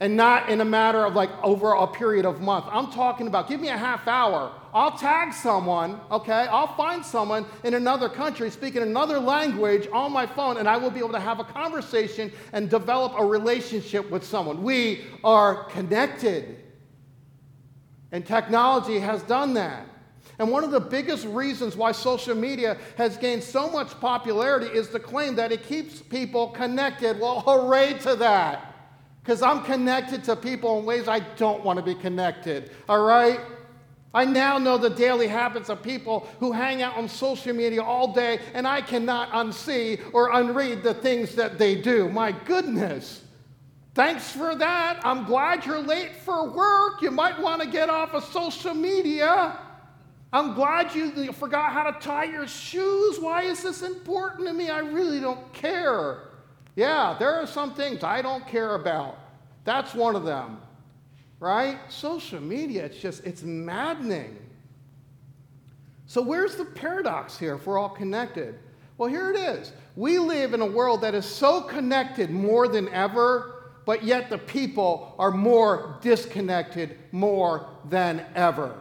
And 0.01 0.17
not 0.17 0.49
in 0.49 0.61
a 0.61 0.65
matter 0.65 1.05
of 1.05 1.15
like 1.15 1.31
over 1.43 1.73
a 1.73 1.87
period 1.87 2.27
of 2.27 2.41
month. 2.41 2.67
I'm 2.71 2.91
talking 2.91 3.27
about 3.27 3.49
give 3.49 3.61
me 3.61 3.69
a 3.69 3.77
half 3.77 4.09
hour. 4.09 4.53
I'll 4.73 4.99
tag 4.99 5.33
someone, 5.33 6.01
okay? 6.11 6.49
I'll 6.51 6.75
find 6.75 7.05
someone 7.05 7.47
in 7.63 7.75
another 7.75 8.09
country 8.09 8.51
speaking 8.51 8.83
another 8.83 9.21
language 9.21 9.87
on 9.93 10.11
my 10.13 10.27
phone, 10.27 10.57
and 10.57 10.69
I 10.69 10.77
will 10.77 10.91
be 10.91 10.99
able 10.99 11.13
to 11.13 11.21
have 11.21 11.39
a 11.39 11.45
conversation 11.45 12.33
and 12.53 12.69
develop 12.69 13.13
a 13.17 13.25
relationship 13.25 14.11
with 14.11 14.25
someone. 14.25 14.65
We 14.65 15.05
are 15.23 15.65
connected. 15.65 16.57
And 18.11 18.27
technology 18.27 18.99
has 18.99 19.23
done 19.23 19.55
that. 19.55 19.87
And 20.41 20.51
one 20.51 20.65
of 20.65 20.73
the 20.73 20.81
biggest 20.81 21.25
reasons 21.27 21.77
why 21.77 21.93
social 21.93 22.35
media 22.35 22.77
has 22.97 23.17
gained 23.17 23.45
so 23.45 23.71
much 23.71 23.91
popularity 24.01 24.67
is 24.67 24.89
the 24.89 24.99
claim 24.99 25.37
that 25.37 25.53
it 25.53 25.63
keeps 25.63 26.03
people 26.03 26.49
connected. 26.49 27.21
Well, 27.21 27.41
hooray 27.41 27.95
to 28.01 28.17
that 28.17 28.74
because 29.25 29.41
I'm 29.41 29.65
connected 29.65 30.23
to 30.25 30.37
people 30.37 30.79
in 30.79 30.85
ways 30.85 31.09
I 31.09 31.21
don't 31.21 31.65
want 31.65 31.79
to 31.79 31.83
be 31.83 31.95
connected, 31.95 32.71
all 32.91 33.03
right? 33.03 33.41
I 34.13 34.27
now 34.27 34.59
know 34.59 34.77
the 34.77 34.91
daily 34.91 35.27
habits 35.27 35.71
of 35.71 35.83
people 35.83 36.29
who 36.41 36.53
hang 36.53 36.83
out 36.83 36.97
on 36.99 37.09
social 37.09 37.55
media 37.55 37.83
all 37.83 38.13
day, 38.13 38.39
and 38.53 38.69
I 38.69 38.83
cannot 38.83 39.31
unsee 39.33 39.99
or 40.13 40.31
unread 40.33 40.83
the 40.83 40.93
things 40.93 41.35
that 41.37 41.59
they 41.59 41.75
do. 41.75 42.11
My 42.11 42.33
goodness. 42.33 43.23
Thanks 43.95 44.31
for 44.31 44.55
that. 44.57 45.01
I'm 45.05 45.25
glad 45.25 45.65
you're 45.65 45.81
late 45.81 46.17
for 46.17 46.51
work. 46.51 47.01
You 47.01 47.11
might 47.11 47.41
want 47.41 47.63
to 47.63 47.69
get 47.69 47.89
off 47.89 48.13
of 48.13 48.25
social 48.25 48.75
media. 48.75 49.59
I'm 50.33 50.55
glad 50.55 50.95
you 50.95 51.33
forgot 51.33 51.73
how 51.73 51.91
to 51.91 51.99
tie 51.99 52.25
your 52.25 52.47
shoes. 52.47 53.19
Why 53.19 53.43
is 53.43 53.63
this 53.63 53.83
important 53.83 54.49
to 54.49 54.53
me? 54.53 54.69
I 54.69 54.81
really 54.81 55.21
don't 55.21 55.53
care. 55.53 56.34
Yeah, 56.77 57.17
there 57.19 57.33
are 57.35 57.47
some 57.47 57.75
things 57.75 58.03
I 58.03 58.23
don't 58.23 58.47
care 58.47 58.75
about. 58.75 59.19
That's 59.65 59.95
one 59.95 60.17
of 60.17 60.25
them, 60.25 60.61
right? 61.41 61.79
Social 61.89 62.41
media, 62.41 62.85
it's 62.85 62.99
just, 62.99 63.25
it's 63.25 63.43
maddening. 63.43 64.37
So, 66.07 66.21
where's 66.21 66.57
the 66.57 66.65
paradox 66.65 67.39
here 67.39 67.55
if 67.55 67.67
we're 67.67 67.79
all 67.79 67.89
connected? 67.89 68.59
Well, 68.99 69.09
here 69.09 69.31
it 69.31 69.37
is. 69.37 69.73
We 69.97 70.19
live 70.19 70.55
in 70.55 70.61
a 70.61 70.67
world 70.67 71.01
that 71.01 71.15
is 71.15 71.25
so 71.25 71.61
connected 71.63 72.31
more 72.31 72.69
than 72.69 72.89
ever, 72.91 73.73
but 73.85 74.05
yet 74.05 74.29
the 74.29 74.39
people 74.39 75.15
are 75.19 75.31
more 75.31 75.99
disconnected 76.01 76.99
more 77.13 77.69
than 77.89 78.25
ever. 78.35 78.79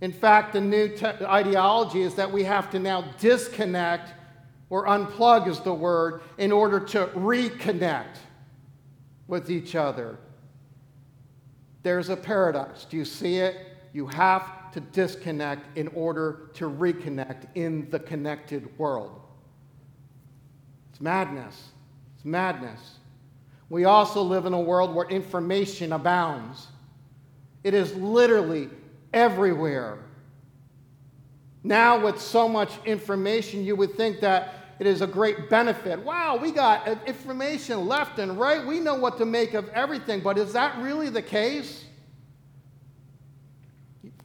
In 0.00 0.12
fact, 0.12 0.52
the 0.52 0.60
new 0.60 0.88
te- 0.88 1.06
ideology 1.06 2.02
is 2.02 2.14
that 2.14 2.30
we 2.30 2.44
have 2.44 2.70
to 2.70 2.78
now 2.78 3.02
disconnect, 3.18 4.12
or 4.70 4.86
unplug 4.86 5.48
is 5.48 5.60
the 5.60 5.74
word, 5.74 6.22
in 6.38 6.52
order 6.52 6.78
to 6.78 7.06
reconnect 7.08 8.18
with 9.26 9.50
each 9.50 9.74
other. 9.74 10.18
There's 11.82 12.08
a 12.08 12.16
paradox. 12.16 12.84
Do 12.84 12.96
you 12.96 13.04
see 13.04 13.36
it? 13.36 13.56
You 13.92 14.06
have 14.06 14.72
to 14.72 14.80
disconnect 14.80 15.76
in 15.76 15.88
order 15.88 16.50
to 16.54 16.70
reconnect 16.70 17.46
in 17.54 17.90
the 17.90 17.98
connected 17.98 18.78
world. 18.78 19.20
It's 20.90 21.00
madness. 21.00 21.70
It's 22.16 22.24
madness. 22.24 22.98
We 23.70 23.84
also 23.84 24.22
live 24.22 24.46
in 24.46 24.52
a 24.52 24.60
world 24.60 24.94
where 24.94 25.08
information 25.08 25.92
abounds. 25.92 26.68
It 27.64 27.74
is 27.74 27.94
literally 27.94 28.68
everywhere. 29.12 29.98
Now, 31.64 32.04
with 32.04 32.20
so 32.20 32.48
much 32.48 32.72
information, 32.84 33.64
you 33.64 33.76
would 33.76 33.94
think 33.94 34.20
that 34.20 34.54
it 34.78 34.86
is 34.86 35.02
a 35.02 35.06
great 35.06 35.50
benefit. 35.50 35.98
Wow, 35.98 36.36
we 36.36 36.52
got 36.52 36.86
information 37.06 37.86
left 37.86 38.18
and 38.18 38.38
right. 38.38 38.64
We 38.64 38.78
know 38.78 38.94
what 38.94 39.18
to 39.18 39.26
make 39.26 39.54
of 39.54 39.68
everything, 39.70 40.20
but 40.20 40.38
is 40.38 40.52
that 40.52 40.78
really 40.78 41.08
the 41.08 41.22
case? 41.22 41.84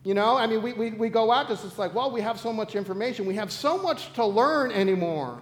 You 0.04 0.14
know, 0.14 0.38
I 0.38 0.48
mean, 0.48 0.62
we, 0.62 0.74
we, 0.74 0.92
we 0.92 1.10
go 1.10 1.32
out 1.32 1.48
this, 1.48 1.64
it's 1.64 1.80
like, 1.80 1.96
well, 1.96 2.12
we 2.12 2.22
have 2.22 2.40
so 2.40 2.52
much 2.52 2.76
information. 2.76 3.26
We 3.26 3.36
have 3.36 3.52
so 3.52 3.78
much 3.82 4.14
to 4.14 4.26
learn 4.26 4.72
anymore. 4.72 5.42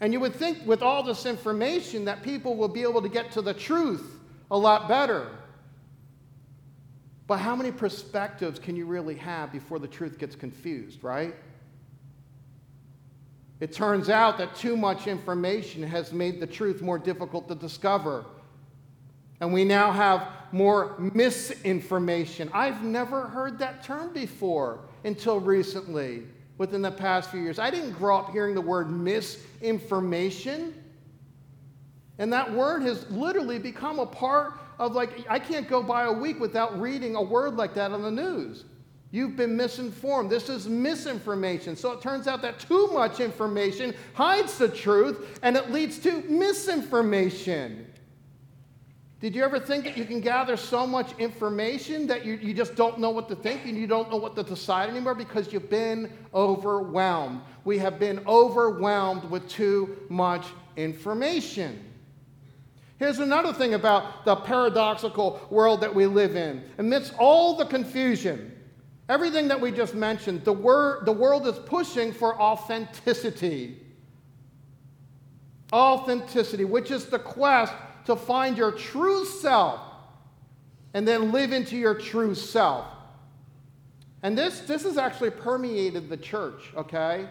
And 0.00 0.12
you 0.12 0.20
would 0.20 0.34
think 0.34 0.66
with 0.66 0.82
all 0.82 1.02
this 1.02 1.24
information 1.24 2.04
that 2.06 2.22
people 2.22 2.56
will 2.56 2.68
be 2.68 2.82
able 2.82 3.02
to 3.02 3.08
get 3.08 3.30
to 3.32 3.42
the 3.42 3.54
truth 3.54 4.18
a 4.50 4.56
lot 4.56 4.88
better. 4.88 5.28
But 7.26 7.38
how 7.38 7.56
many 7.56 7.72
perspectives 7.72 8.58
can 8.58 8.76
you 8.76 8.86
really 8.86 9.14
have 9.16 9.50
before 9.50 9.78
the 9.78 9.88
truth 9.88 10.18
gets 10.18 10.36
confused, 10.36 11.02
right? 11.02 11.34
It 13.60 13.72
turns 13.72 14.10
out 14.10 14.36
that 14.38 14.54
too 14.56 14.76
much 14.76 15.06
information 15.06 15.82
has 15.82 16.12
made 16.12 16.40
the 16.40 16.46
truth 16.46 16.82
more 16.82 16.98
difficult 16.98 17.48
to 17.48 17.54
discover. 17.54 18.26
And 19.40 19.52
we 19.52 19.64
now 19.64 19.90
have 19.90 20.28
more 20.52 20.96
misinformation. 20.98 22.50
I've 22.52 22.82
never 22.82 23.22
heard 23.28 23.58
that 23.60 23.82
term 23.82 24.12
before 24.12 24.80
until 25.04 25.40
recently, 25.40 26.24
within 26.58 26.82
the 26.82 26.90
past 26.90 27.30
few 27.30 27.40
years. 27.40 27.58
I 27.58 27.70
didn't 27.70 27.92
grow 27.92 28.18
up 28.18 28.30
hearing 28.30 28.54
the 28.54 28.60
word 28.60 28.90
misinformation. 28.90 30.74
And 32.18 32.32
that 32.32 32.52
word 32.52 32.82
has 32.82 33.10
literally 33.10 33.58
become 33.58 33.98
a 33.98 34.06
part 34.06 34.58
of 34.78 34.94
like, 34.94 35.24
I 35.28 35.38
can't 35.38 35.68
go 35.68 35.82
by 35.82 36.04
a 36.04 36.12
week 36.12 36.40
without 36.40 36.80
reading 36.80 37.16
a 37.16 37.22
word 37.22 37.56
like 37.56 37.74
that 37.74 37.92
on 37.92 38.02
the 38.02 38.10
news. 38.10 38.64
You've 39.10 39.36
been 39.36 39.56
misinformed. 39.56 40.28
This 40.28 40.48
is 40.48 40.68
misinformation. 40.68 41.76
So 41.76 41.92
it 41.92 42.00
turns 42.00 42.26
out 42.26 42.42
that 42.42 42.58
too 42.58 42.88
much 42.88 43.20
information 43.20 43.94
hides 44.14 44.58
the 44.58 44.68
truth 44.68 45.38
and 45.42 45.56
it 45.56 45.70
leads 45.70 45.98
to 46.00 46.22
misinformation. 46.22 47.86
Did 49.20 49.34
you 49.34 49.44
ever 49.44 49.60
think 49.60 49.84
that 49.84 49.96
you 49.96 50.04
can 50.04 50.20
gather 50.20 50.56
so 50.56 50.86
much 50.86 51.16
information 51.18 52.06
that 52.08 52.26
you, 52.26 52.34
you 52.34 52.52
just 52.52 52.74
don't 52.74 52.98
know 52.98 53.10
what 53.10 53.28
to 53.28 53.36
think 53.36 53.64
and 53.64 53.78
you 53.78 53.86
don't 53.86 54.10
know 54.10 54.16
what 54.16 54.34
to 54.36 54.42
decide 54.42 54.90
anymore 54.90 55.14
because 55.14 55.52
you've 55.52 55.70
been 55.70 56.12
overwhelmed? 56.34 57.40
We 57.64 57.78
have 57.78 57.98
been 57.98 58.20
overwhelmed 58.26 59.30
with 59.30 59.48
too 59.48 59.96
much 60.08 60.44
information. 60.76 61.82
Here's 62.98 63.18
another 63.18 63.52
thing 63.52 63.74
about 63.74 64.24
the 64.24 64.36
paradoxical 64.36 65.40
world 65.50 65.80
that 65.80 65.94
we 65.94 66.06
live 66.06 66.36
in. 66.36 66.64
Amidst 66.78 67.12
all 67.18 67.56
the 67.56 67.66
confusion, 67.66 68.52
everything 69.08 69.48
that 69.48 69.60
we 69.60 69.72
just 69.72 69.94
mentioned, 69.94 70.44
the, 70.44 70.54
the 71.04 71.12
world 71.12 71.46
is 71.46 71.58
pushing 71.58 72.12
for 72.12 72.40
authenticity. 72.40 73.80
Authenticity, 75.72 76.64
which 76.64 76.90
is 76.90 77.06
the 77.06 77.18
quest 77.18 77.72
to 78.06 78.14
find 78.14 78.56
your 78.56 78.70
true 78.70 79.24
self 79.24 79.80
and 80.92 81.06
then 81.06 81.32
live 81.32 81.52
into 81.52 81.76
your 81.76 81.94
true 81.94 82.34
self. 82.34 82.86
And 84.22 84.38
this, 84.38 84.60
this 84.60 84.84
has 84.84 84.96
actually 84.96 85.30
permeated 85.30 86.08
the 86.08 86.16
church, 86.16 86.72
okay? 86.76 87.28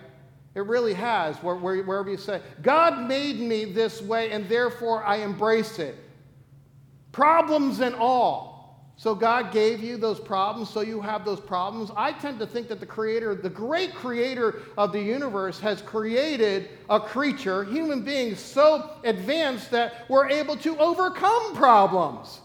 It 0.56 0.66
really 0.66 0.94
has, 0.94 1.36
where, 1.38 1.56
where, 1.56 1.82
wherever 1.84 2.10
you 2.10 2.18
say, 2.18 2.42
God 2.62 3.08
made 3.08 3.40
me 3.40 3.66
this 3.66 4.02
way 4.02 4.32
and 4.32 4.48
therefore 4.48 5.04
I 5.04 5.18
embrace 5.18 5.80
it. 5.80 5.96
Problems 7.12 7.80
and 7.80 7.96
all. 7.96 8.54
So 8.96 9.16
God 9.16 9.52
gave 9.52 9.84
you 9.84 9.98
those 9.98 10.20
problems, 10.20 10.70
so 10.70 10.82
you 10.82 11.02
have 11.02 11.26
those 11.26 11.40
problems. 11.40 11.92
I 11.98 12.14
tend 12.14 12.38
to 12.40 12.48
think 12.48 12.68
that 12.68 12.80
the 12.80 12.86
creator, 12.86 13.34
the 13.34 13.50
great 13.50 13.94
creator 13.96 14.62
of 14.78 14.92
the 14.92 15.02
universe, 15.02 15.60
has 15.60 15.82
created 15.82 16.70
a 16.90 17.00
creature, 17.00 17.64
human 17.64 18.04
beings, 18.04 18.40
so 18.40 18.92
advanced 19.04 19.72
that 19.72 20.06
we're 20.10 20.30
able 20.30 20.56
to 20.58 20.78
overcome 20.78 21.56
problems, 21.56 22.40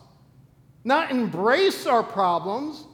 not 0.84 1.10
embrace 1.10 1.86
our 1.86 2.02
problems. 2.02 2.84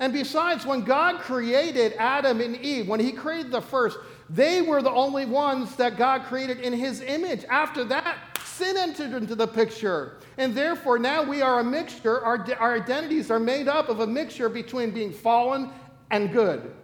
And 0.00 0.12
besides, 0.12 0.64
when 0.64 0.82
God 0.82 1.20
created 1.20 1.94
Adam 1.98 2.40
and 2.40 2.56
Eve, 2.56 2.88
when 2.88 3.00
He 3.00 3.12
created 3.12 3.50
the 3.50 3.60
first, 3.60 3.98
they 4.30 4.62
were 4.62 4.80
the 4.80 4.92
only 4.92 5.24
ones 5.24 5.74
that 5.76 5.96
God 5.96 6.24
created 6.24 6.60
in 6.60 6.72
His 6.72 7.00
image. 7.00 7.44
After 7.48 7.82
that, 7.84 8.18
sin 8.44 8.76
entered 8.76 9.14
into 9.14 9.34
the 9.34 9.46
picture. 9.46 10.18
And 10.36 10.54
therefore, 10.54 10.98
now 10.98 11.22
we 11.24 11.42
are 11.42 11.60
a 11.60 11.64
mixture. 11.64 12.20
Our, 12.20 12.46
our 12.60 12.76
identities 12.76 13.30
are 13.30 13.40
made 13.40 13.66
up 13.66 13.88
of 13.88 14.00
a 14.00 14.06
mixture 14.06 14.48
between 14.48 14.92
being 14.92 15.12
fallen 15.12 15.70
and 16.10 16.32
good. 16.32 16.74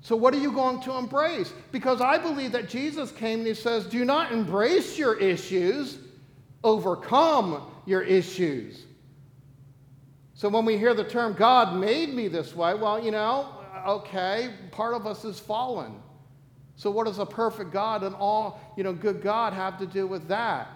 So, 0.00 0.16
what 0.16 0.34
are 0.34 0.38
you 0.38 0.52
going 0.52 0.80
to 0.82 0.94
embrace? 0.94 1.52
Because 1.72 2.00
I 2.00 2.18
believe 2.18 2.52
that 2.52 2.68
Jesus 2.68 3.10
came 3.12 3.38
and 3.38 3.48
He 3.48 3.54
says, 3.54 3.86
Do 3.86 4.04
not 4.04 4.32
embrace 4.32 4.98
your 4.98 5.18
issues, 5.18 5.98
overcome 6.62 7.70
your 7.86 8.02
issues. 8.02 8.84
So, 10.34 10.48
when 10.48 10.64
we 10.64 10.76
hear 10.76 10.94
the 10.94 11.04
term, 11.04 11.34
God 11.34 11.76
made 11.76 12.12
me 12.12 12.28
this 12.28 12.54
way, 12.54 12.74
well, 12.74 13.02
you 13.02 13.12
know, 13.12 13.48
okay, 13.86 14.50
part 14.70 14.94
of 14.94 15.06
us 15.06 15.24
is 15.24 15.38
fallen. 15.38 15.94
So 16.76 16.90
what 16.90 17.06
does 17.06 17.18
a 17.18 17.26
perfect 17.26 17.72
God 17.72 18.02
and 18.02 18.14
all, 18.14 18.60
you 18.76 18.82
know, 18.82 18.92
good 18.92 19.22
God 19.22 19.52
have 19.52 19.78
to 19.78 19.86
do 19.86 20.06
with 20.06 20.28
that? 20.28 20.68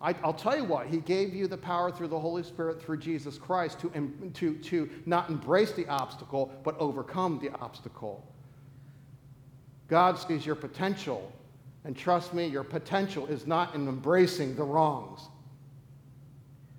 I, 0.00 0.12
will 0.24 0.32
tell 0.32 0.56
you 0.56 0.64
what, 0.64 0.86
he 0.86 0.96
gave 0.96 1.34
you 1.34 1.46
the 1.46 1.58
power 1.58 1.92
through 1.92 2.08
the 2.08 2.18
Holy 2.18 2.42
Spirit, 2.42 2.82
through 2.82 2.98
Jesus 2.98 3.36
Christ, 3.36 3.80
to, 3.80 4.30
to, 4.32 4.54
to 4.56 4.90
not 5.04 5.28
embrace 5.28 5.72
the 5.72 5.86
obstacle, 5.88 6.50
but 6.64 6.74
overcome 6.78 7.38
the 7.38 7.50
obstacle. 7.60 8.26
God 9.88 10.18
sees 10.18 10.46
your 10.46 10.54
potential, 10.54 11.30
And 11.84 11.94
trust 11.94 12.32
me, 12.32 12.46
your 12.46 12.64
potential 12.64 13.26
is 13.26 13.46
not 13.46 13.74
in 13.74 13.88
embracing 13.88 14.56
the 14.56 14.64
wrongs. 14.64 15.28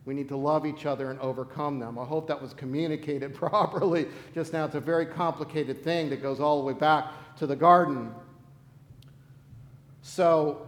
We 0.05 0.13
need 0.13 0.29
to 0.29 0.37
love 0.37 0.65
each 0.65 0.85
other 0.85 1.11
and 1.11 1.19
overcome 1.19 1.79
them. 1.79 1.99
I 1.99 2.05
hope 2.05 2.27
that 2.27 2.41
was 2.41 2.53
communicated 2.53 3.33
properly 3.35 4.07
just 4.33 4.53
now. 4.53 4.65
It's 4.65 4.75
a 4.75 4.79
very 4.79 5.05
complicated 5.05 5.83
thing 5.83 6.09
that 6.09 6.21
goes 6.21 6.39
all 6.39 6.59
the 6.59 6.65
way 6.65 6.73
back 6.73 7.11
to 7.37 7.47
the 7.47 7.55
garden. 7.55 8.11
So, 10.01 10.67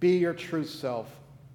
be 0.00 0.16
your 0.16 0.34
true 0.34 0.64
self. 0.64 1.08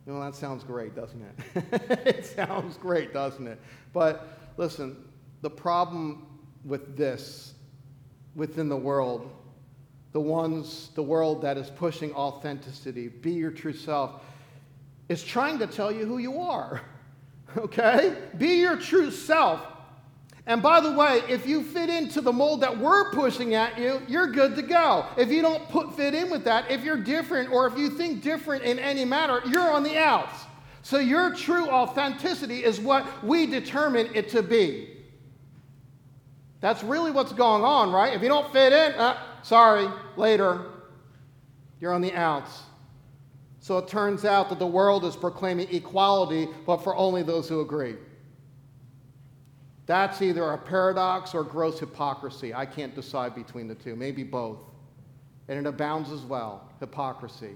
Well, 0.05 0.19
that 0.19 0.35
sounds 0.35 0.65
great, 0.65 0.95
doesn't 0.95 1.21
it? 1.21 1.63
it 2.05 2.25
sounds 2.25 2.75
great, 2.75 3.13
doesn't 3.13 3.47
it? 3.47 3.59
But 3.93 4.27
listen, 4.57 4.97
the 5.41 5.50
problem 5.50 6.25
with 6.65 6.97
this 6.97 7.53
within 8.35 8.67
the 8.67 8.77
world, 8.77 9.29
the 10.12 10.19
ones, 10.19 10.89
the 10.95 11.03
world 11.03 11.41
that 11.41 11.57
is 11.57 11.69
pushing 11.69 12.13
authenticity, 12.13 13.07
be 13.07 13.31
your 13.31 13.51
true 13.51 13.73
self, 13.73 14.21
is 15.10 15.24
trying 15.24 15.60
to 15.60 15.67
tell 15.67 15.91
you 15.91 16.05
who 16.05 16.17
you 16.17 16.41
are. 16.41 16.81
Okay? 17.55 18.15
Be 18.39 18.62
your 18.62 18.77
true 18.77 19.12
self. 19.12 19.62
And 20.48 20.63
by 20.63 20.81
the 20.81 20.91
way, 20.91 21.22
if 21.29 21.45
you 21.45 21.63
fit 21.63 21.89
into 21.89 22.19
the 22.19 22.33
mold 22.33 22.62
that 22.62 22.77
we're 22.77 23.12
pushing 23.12 23.53
at 23.53 23.77
you, 23.77 24.01
you're 24.07 24.27
good 24.27 24.55
to 24.55 24.62
go. 24.62 25.05
If 25.17 25.29
you 25.29 25.41
don't 25.41 25.63
put, 25.69 25.95
fit 25.95 26.15
in 26.15 26.31
with 26.31 26.43
that, 26.45 26.72
if 26.72 26.83
you're 26.83 26.98
different 26.98 27.51
or 27.51 27.67
if 27.67 27.77
you 27.77 27.89
think 27.89 28.24
different 28.24 28.63
in 28.63 28.79
any 28.79 29.05
matter, 29.05 29.41
you're 29.45 29.72
on 29.72 29.83
the 29.83 29.98
outs. 29.98 30.33
So 30.81 30.98
your 30.98 31.33
true 31.33 31.69
authenticity 31.69 32.63
is 32.63 32.79
what 32.79 33.24
we 33.24 33.45
determine 33.45 34.10
it 34.13 34.29
to 34.29 34.43
be. 34.43 34.89
That's 36.60 36.83
really 36.83 37.12
what's 37.12 37.33
going 37.33 37.63
on, 37.63 37.91
right? 37.91 38.13
If 38.13 38.22
you 38.22 38.27
don't 38.27 38.51
fit 38.51 38.74
in, 38.74 38.93
uh, 38.93 39.17
sorry, 39.43 39.88
later, 40.17 40.65
you're 41.79 41.93
on 41.93 42.01
the 42.01 42.13
outs. 42.13 42.63
So 43.63 43.77
it 43.77 43.88
turns 43.88 44.25
out 44.25 44.50
that 44.50 44.60
the 44.60 44.67
world 44.67 45.05
is 45.05 45.15
proclaiming 45.15 45.70
equality, 45.74 46.50
but 46.65 46.84
for 46.84 46.98
only 46.98 47.24
those 47.24 47.48
who 47.48 47.62
agree. 47.62 47.96
That's 49.86 50.22
either 50.22 50.51
a 50.51 50.58
paradox 50.58 51.34
or 51.34 51.46
gross 51.46 51.79
hypocrisy. 51.79 52.53
I 52.53 52.65
can't 52.65 52.93
decide 52.93 53.34
between 53.34 53.70
the 53.70 53.75
two, 53.75 53.96
maybe 53.96 54.22
both. 54.22 54.60
And 55.48 55.58
it 55.58 55.65
abounds 55.65 56.12
as 56.12 56.24
well 56.24 56.74
hypocrisy. 56.82 57.55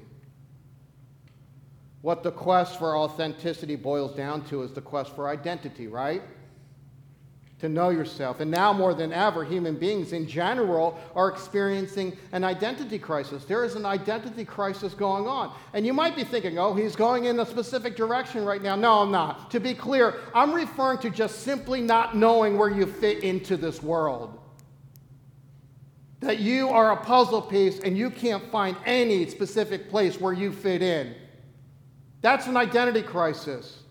What 2.03 2.23
the 2.23 2.31
quest 2.31 2.79
for 2.79 2.95
authenticity 2.95 3.75
boils 3.75 4.15
down 4.15 4.45
to 4.45 4.63
is 4.63 4.71
the 4.71 4.79
quest 4.79 5.13
for 5.13 5.27
identity, 5.27 5.87
right? 5.87 6.21
To 7.59 7.67
know 7.67 7.89
yourself. 7.89 8.39
And 8.39 8.51
now 8.51 8.71
more 8.71 8.93
than 8.93 9.11
ever, 9.11 9.43
human 9.43 9.75
beings 9.75 10.13
in 10.13 10.27
general 10.27 10.99
are 11.15 11.27
experiencing 11.27 12.15
an 12.31 12.43
identity 12.43 12.99
crisis. 12.99 13.45
There 13.45 13.65
is 13.65 13.75
an 13.75 13.85
identity 13.85 14.45
crisis 14.45 14.93
going 14.93 15.27
on. 15.27 15.55
And 15.73 15.85
you 15.85 15.91
might 15.91 16.15
be 16.15 16.23
thinking, 16.23 16.59
oh, 16.59 16.75
he's 16.75 16.95
going 16.95 17.25
in 17.25 17.39
a 17.39 17.45
specific 17.45 17.95
direction 17.95 18.45
right 18.45 18.61
now. 18.61 18.75
No, 18.75 19.01
I'm 19.01 19.11
not. 19.11 19.49
To 19.51 19.59
be 19.59 19.73
clear, 19.73 20.15
I'm 20.35 20.53
referring 20.53 20.99
to 20.99 21.09
just 21.09 21.39
simply 21.39 21.81
not 21.81 22.15
knowing 22.15 22.59
where 22.59 22.69
you 22.69 22.85
fit 22.85 23.23
into 23.23 23.57
this 23.57 23.81
world. 23.81 24.39
That 26.19 26.39
you 26.39 26.69
are 26.69 26.91
a 26.91 26.97
puzzle 26.97 27.41
piece 27.41 27.79
and 27.79 27.97
you 27.97 28.11
can't 28.11 28.51
find 28.51 28.77
any 28.85 29.27
specific 29.29 29.89
place 29.89 30.21
where 30.21 30.33
you 30.33 30.51
fit 30.51 30.83
in. 30.83 31.15
That's 32.21 32.45
an 32.45 32.57
identity 32.57 33.01
crisis. 33.01 33.81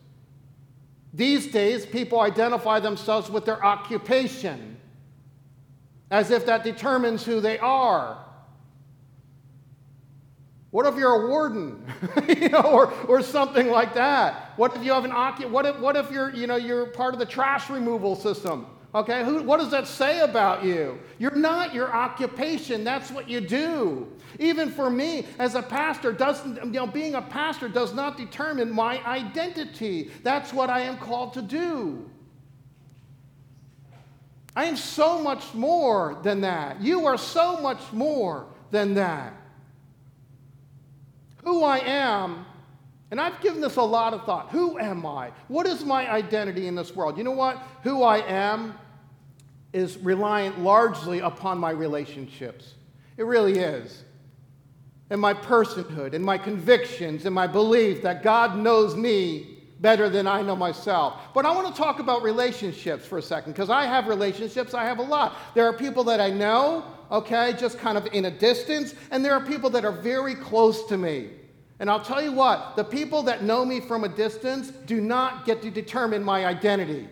These 1.15 1.49
days, 1.49 1.87
people 1.87 2.21
identify 2.21 2.81
themselves 2.81 3.31
with 3.31 3.45
their 3.45 3.65
occupation 3.65 4.77
as 6.11 6.31
if 6.31 6.47
that 6.47 6.63
determines 6.63 7.25
who 7.25 7.41
they 7.41 7.59
are. 7.59 8.19
What 10.71 10.87
if 10.87 10.97
you're 10.97 11.25
a 11.25 11.29
warden, 11.29 11.87
you 12.29 12.51
know, 12.51 12.61
or, 12.61 12.93
or 13.09 13.23
something 13.23 13.69
like 13.69 13.95
that? 13.95 14.53
What 14.57 14.77
if 14.77 14.85
you 14.85 14.93
have 14.93 15.05
an 15.05 15.13
what 15.51 15.65
if, 15.65 15.79
what 15.79 15.97
if 15.97 16.11
you're, 16.11 16.35
you 16.35 16.47
know, 16.47 16.57
you're 16.57 16.87
part 16.87 17.15
of 17.15 17.19
the 17.19 17.27
trash 17.27 17.71
removal 17.71 18.15
system? 18.15 18.67
Okay, 18.97 19.27
Who, 19.27 19.43
what 19.43 19.61
does 19.61 19.71
that 19.73 19.87
say 19.87 20.21
about 20.21 20.65
you? 20.65 20.99
You're 21.19 21.37
not 21.37 21.75
your 21.75 21.95
occupation. 21.95 22.83
That's 22.83 23.11
what 23.11 23.29
you 23.29 23.43
do. 23.43 24.11
Even 24.39 24.71
for 24.71 24.89
me, 24.89 25.27
as 25.39 25.55
a 25.55 25.61
pastor, 25.61 26.13
doesn't 26.13 26.57
you 26.65 26.71
know, 26.71 26.87
being 26.87 27.15
a 27.15 27.21
pastor 27.21 27.69
does 27.69 27.93
not 27.93 28.17
determine 28.17 28.73
my 28.73 29.05
identity. 29.05 30.11
That's 30.23 30.55
what 30.55 30.71
I 30.71 30.81
am 30.81 30.97
called 30.97 31.35
to 31.35 31.43
do. 31.43 32.11
I 34.57 34.65
am 34.65 34.77
so 34.77 35.21
much 35.21 35.53
more 35.53 36.19
than 36.23 36.41
that. 36.41 36.81
You 36.81 37.05
are 37.05 37.19
so 37.19 37.61
much 37.61 37.93
more 37.93 38.47
than 38.71 38.95
that. 38.95 39.35
Who 41.45 41.65
I 41.65 41.81
am 41.81 42.47
and 43.11 43.21
I've 43.21 43.41
given 43.41 43.61
this 43.61 43.77
a 43.77 43.83
lot 43.83 44.15
of 44.15 44.25
thought. 44.25 44.49
Who 44.51 44.79
am 44.79 45.07
I? 45.07 45.31
What 45.47 45.67
is 45.67 45.85
my 45.85 46.11
identity 46.11 46.67
in 46.67 46.75
this 46.75 46.95
world? 46.97 47.17
You 47.17 47.23
know 47.23 47.31
what? 47.31 47.63
Who 47.85 48.03
I 48.03 48.19
am 48.19 48.75
is 49.77 49.99
reliant 49.99 50.59
largely 50.59 51.19
upon 51.19 51.59
my 51.59 51.71
relationships. 51.71 52.73
It 53.19 53.25
really 53.25 53.59
is. 53.59 54.05
And 55.11 55.21
my 55.21 55.35
personhood, 55.35 56.15
and 56.15 56.25
my 56.25 56.39
convictions, 56.39 57.27
and 57.27 57.35
my 57.35 57.47
belief 57.47 58.01
that 58.01 58.23
God 58.23 58.57
knows 58.57 58.97
me 58.97 59.59
better 59.81 60.09
than 60.09 60.27
I 60.27 60.41
know 60.41 60.57
myself. 60.57 61.21
But 61.35 61.45
I 61.45 61.55
want 61.55 61.69
to 61.69 61.79
talk 61.79 61.99
about 61.99 62.23
relationships 62.23 63.05
for 63.05 63.19
a 63.19 63.23
second, 63.23 63.53
because 63.53 63.69
I 63.69 63.85
have 63.85 64.07
relationships, 64.07 64.73
I 64.73 64.85
have 64.85 64.99
a 64.99 65.03
lot. 65.03 65.37
There 65.55 65.67
are 65.67 65.75
people 65.75 66.05
that 66.05 66.23
I 66.23 66.31
know, 66.31 66.83
okay, 67.13 67.53
just 67.59 67.79
kind 67.79 67.99
of 67.99 68.09
in 68.15 68.25
a 68.25 68.31
distance, 68.31 68.95
and 69.11 69.23
there 69.23 69.35
are 69.35 69.45
people 69.45 69.69
that 69.71 69.85
are 69.85 69.93
very 69.93 70.35
close 70.35 70.87
to 70.87 70.97
me. 70.97 71.29
And 71.81 71.91
I'll 71.91 72.01
tell 72.01 72.23
you 72.23 72.33
what, 72.33 72.77
the 72.77 72.85
people 72.85 73.23
that 73.25 73.43
know 73.43 73.63
me 73.63 73.81
from 73.81 74.05
a 74.05 74.09
distance 74.09 74.71
do 74.87 75.03
not 75.03 75.45
get 75.45 75.61
to 75.61 75.71
determine 75.71 76.25
my 76.25 76.47
identity. 76.47 77.11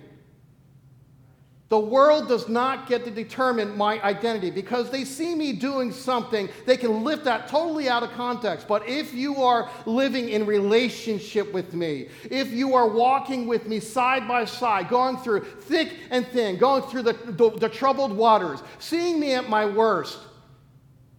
The 1.71 1.79
world 1.79 2.29
does 2.29 2.47
not 2.49 2.89
get 2.89 3.05
to 3.05 3.11
determine 3.11 3.77
my 3.77 4.01
identity 4.03 4.51
because 4.51 4.91
they 4.91 5.05
see 5.05 5.35
me 5.35 5.53
doing 5.55 5.93
something, 5.93 6.49
they 6.67 6.77
can 6.77 7.03
lift 7.03 7.25
that 7.25 7.49
totally 7.49 7.89
out 7.89 8.03
of 8.03 8.13
context. 8.13 8.69
But 8.69 8.87
if 8.87 9.15
you 9.15 9.43
are 9.43 9.71
living 9.87 10.29
in 10.29 10.45
relationship 10.45 11.53
with 11.55 11.73
me, 11.73 12.09
if 12.31 12.53
you 12.53 12.75
are 12.75 12.87
walking 12.87 13.47
with 13.47 13.67
me 13.67 13.81
side 13.81 14.29
by 14.29 14.45
side, 14.45 14.89
going 14.91 15.17
through 15.17 15.45
thick 15.45 15.97
and 16.11 16.27
thin, 16.27 16.59
going 16.59 16.83
through 16.83 17.03
the, 17.03 17.15
the, 17.15 17.51
the 17.59 17.69
troubled 17.69 18.13
waters, 18.13 18.63
seeing 18.79 19.19
me 19.19 19.33
at 19.33 19.49
my 19.49 19.65
worst, 19.65 20.19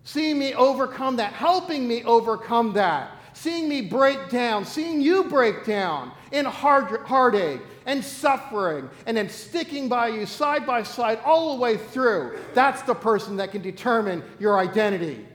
seeing 0.03 0.37
me 0.37 0.53
overcome 0.53 1.15
that, 1.15 1.33
helping 1.33 1.87
me 1.87 2.03
overcome 2.03 2.73
that, 2.73 3.14
seeing 3.45 3.69
me 3.69 3.79
break 3.79 4.27
down, 4.29 4.65
seeing 4.65 4.99
you 4.99 5.25
break 5.25 5.63
down 5.65 6.11
in 6.31 6.45
heart, 6.45 7.05
heartache 7.05 7.61
and 7.85 8.03
suffering 8.03 8.89
and 9.05 9.15
then 9.15 9.29
sticking 9.29 9.87
by 9.87 10.07
you 10.07 10.25
side 10.25 10.65
by 10.65 10.81
side 10.81 11.19
all 11.23 11.55
the 11.55 11.61
way 11.61 11.77
through, 11.77 12.39
that's 12.55 12.81
the 12.81 12.95
person 12.95 13.37
that 13.37 13.51
can 13.51 13.61
determine 13.61 14.23
your 14.39 14.57
identity. 14.57 15.27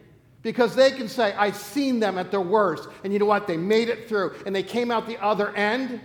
Because 0.43 0.75
they 0.75 0.91
can 0.91 1.07
say, 1.07 1.33
I've 1.35 1.55
seen 1.55 2.01
them 2.01 2.19
at 2.19 2.33
their 2.33 2.41
worst. 2.41 2.89
And 3.05 3.13
you 3.13 3.21
know 3.21 3.27
what? 3.27 3.47
They 3.47 3.57
made 3.57 3.89
it 3.89 4.09
through 4.09 4.35
and 4.45 4.53
they 4.53 4.65
came 4.65 4.91
out 4.91 5.07
the 5.07 5.23
other 5.23 5.55
end 5.55 6.01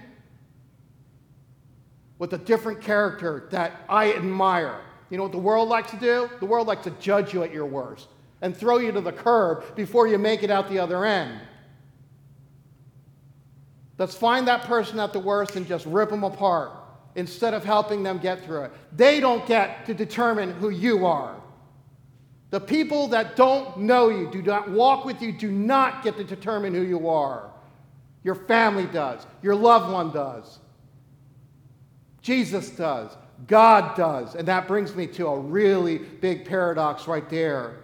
with 2.19 2.33
a 2.33 2.37
different 2.37 2.81
character 2.81 3.47
that 3.49 3.83
I 3.89 4.13
admire. 4.13 4.79
You 5.09 5.17
know 5.17 5.23
what 5.23 5.31
the 5.31 5.39
world 5.39 5.69
likes 5.69 5.89
to 5.89 5.97
do? 5.97 6.29
The 6.39 6.45
world 6.45 6.67
likes 6.67 6.83
to 6.83 6.91
judge 6.91 7.33
you 7.33 7.41
at 7.41 7.51
your 7.51 7.65
worst 7.65 8.09
and 8.43 8.55
throw 8.55 8.77
you 8.77 8.91
to 8.91 9.01
the 9.01 9.11
curb 9.11 9.75
before 9.75 10.07
you 10.07 10.19
make 10.19 10.43
it 10.43 10.51
out 10.51 10.69
the 10.69 10.77
other 10.77 11.03
end. 11.03 11.41
Let's 13.97 14.15
find 14.15 14.47
that 14.47 14.63
person 14.63 14.99
at 14.99 15.13
the 15.13 15.19
worst 15.19 15.55
and 15.55 15.65
just 15.65 15.85
rip 15.85 16.09
them 16.09 16.23
apart 16.23 16.71
instead 17.15 17.53
of 17.53 17.63
helping 17.63 18.03
them 18.03 18.17
get 18.17 18.43
through 18.43 18.63
it. 18.63 18.71
They 18.95 19.19
don't 19.19 19.45
get 19.47 19.85
to 19.85 19.93
determine 19.93 20.51
who 20.51 20.69
you 20.69 21.05
are. 21.05 21.35
The 22.51 22.59
people 22.59 23.07
that 23.07 23.35
don't 23.35 23.79
know 23.79 24.09
you, 24.09 24.29
do 24.31 24.41
not 24.41 24.69
walk 24.69 25.05
with 25.05 25.21
you, 25.21 25.31
do 25.31 25.49
not 25.49 26.03
get 26.03 26.17
to 26.17 26.23
determine 26.23 26.73
who 26.73 26.81
you 26.81 27.09
are. 27.09 27.49
Your 28.23 28.35
family 28.35 28.85
does, 28.85 29.25
your 29.41 29.55
loved 29.55 29.91
one 29.91 30.11
does, 30.11 30.59
Jesus 32.21 32.71
does, 32.71 33.15
God 33.47 33.95
does. 33.95 34.33
And 34.35 34.47
that 34.47 34.67
brings 34.67 34.95
me 34.95 35.05
to 35.07 35.27
a 35.27 35.39
really 35.39 35.99
big 35.99 36.45
paradox 36.45 37.07
right 37.07 37.29
there. 37.29 37.77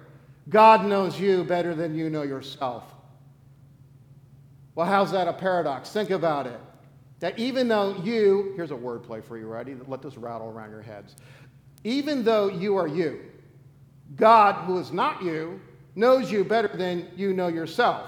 God 0.50 0.86
knows 0.86 1.20
you 1.20 1.44
better 1.44 1.76
than 1.76 1.96
you 1.96 2.10
know 2.10 2.24
yourself. 2.24 2.84
Well, 4.76 4.88
how's 4.88 5.12
that 5.12 5.28
a 5.28 5.34
paradox? 5.34 5.90
Think 5.90 6.10
about 6.10 6.48
it. 6.48 6.60
That 7.20 7.38
even 7.38 7.68
though 7.68 7.96
you, 8.04 8.54
here's 8.56 8.72
a 8.72 8.76
wordplay 8.76 9.24
for 9.24 9.38
you, 9.38 9.48
ready? 9.48 9.76
Let 9.88 10.02
this 10.02 10.18
rattle 10.18 10.50
around 10.50 10.72
your 10.72 10.82
heads. 10.82 11.16
Even 11.84 12.24
though 12.24 12.48
you 12.48 12.76
are 12.78 12.88
you, 12.88 13.22
God, 14.16 14.66
who 14.66 14.80
is 14.80 14.92
not 14.92 15.22
you, 15.22 15.60
knows 15.96 16.32
you 16.32 16.44
better 16.44 16.76
than 16.76 17.08
you 17.16 17.34
know 17.34 17.48
yourself. 17.48 18.08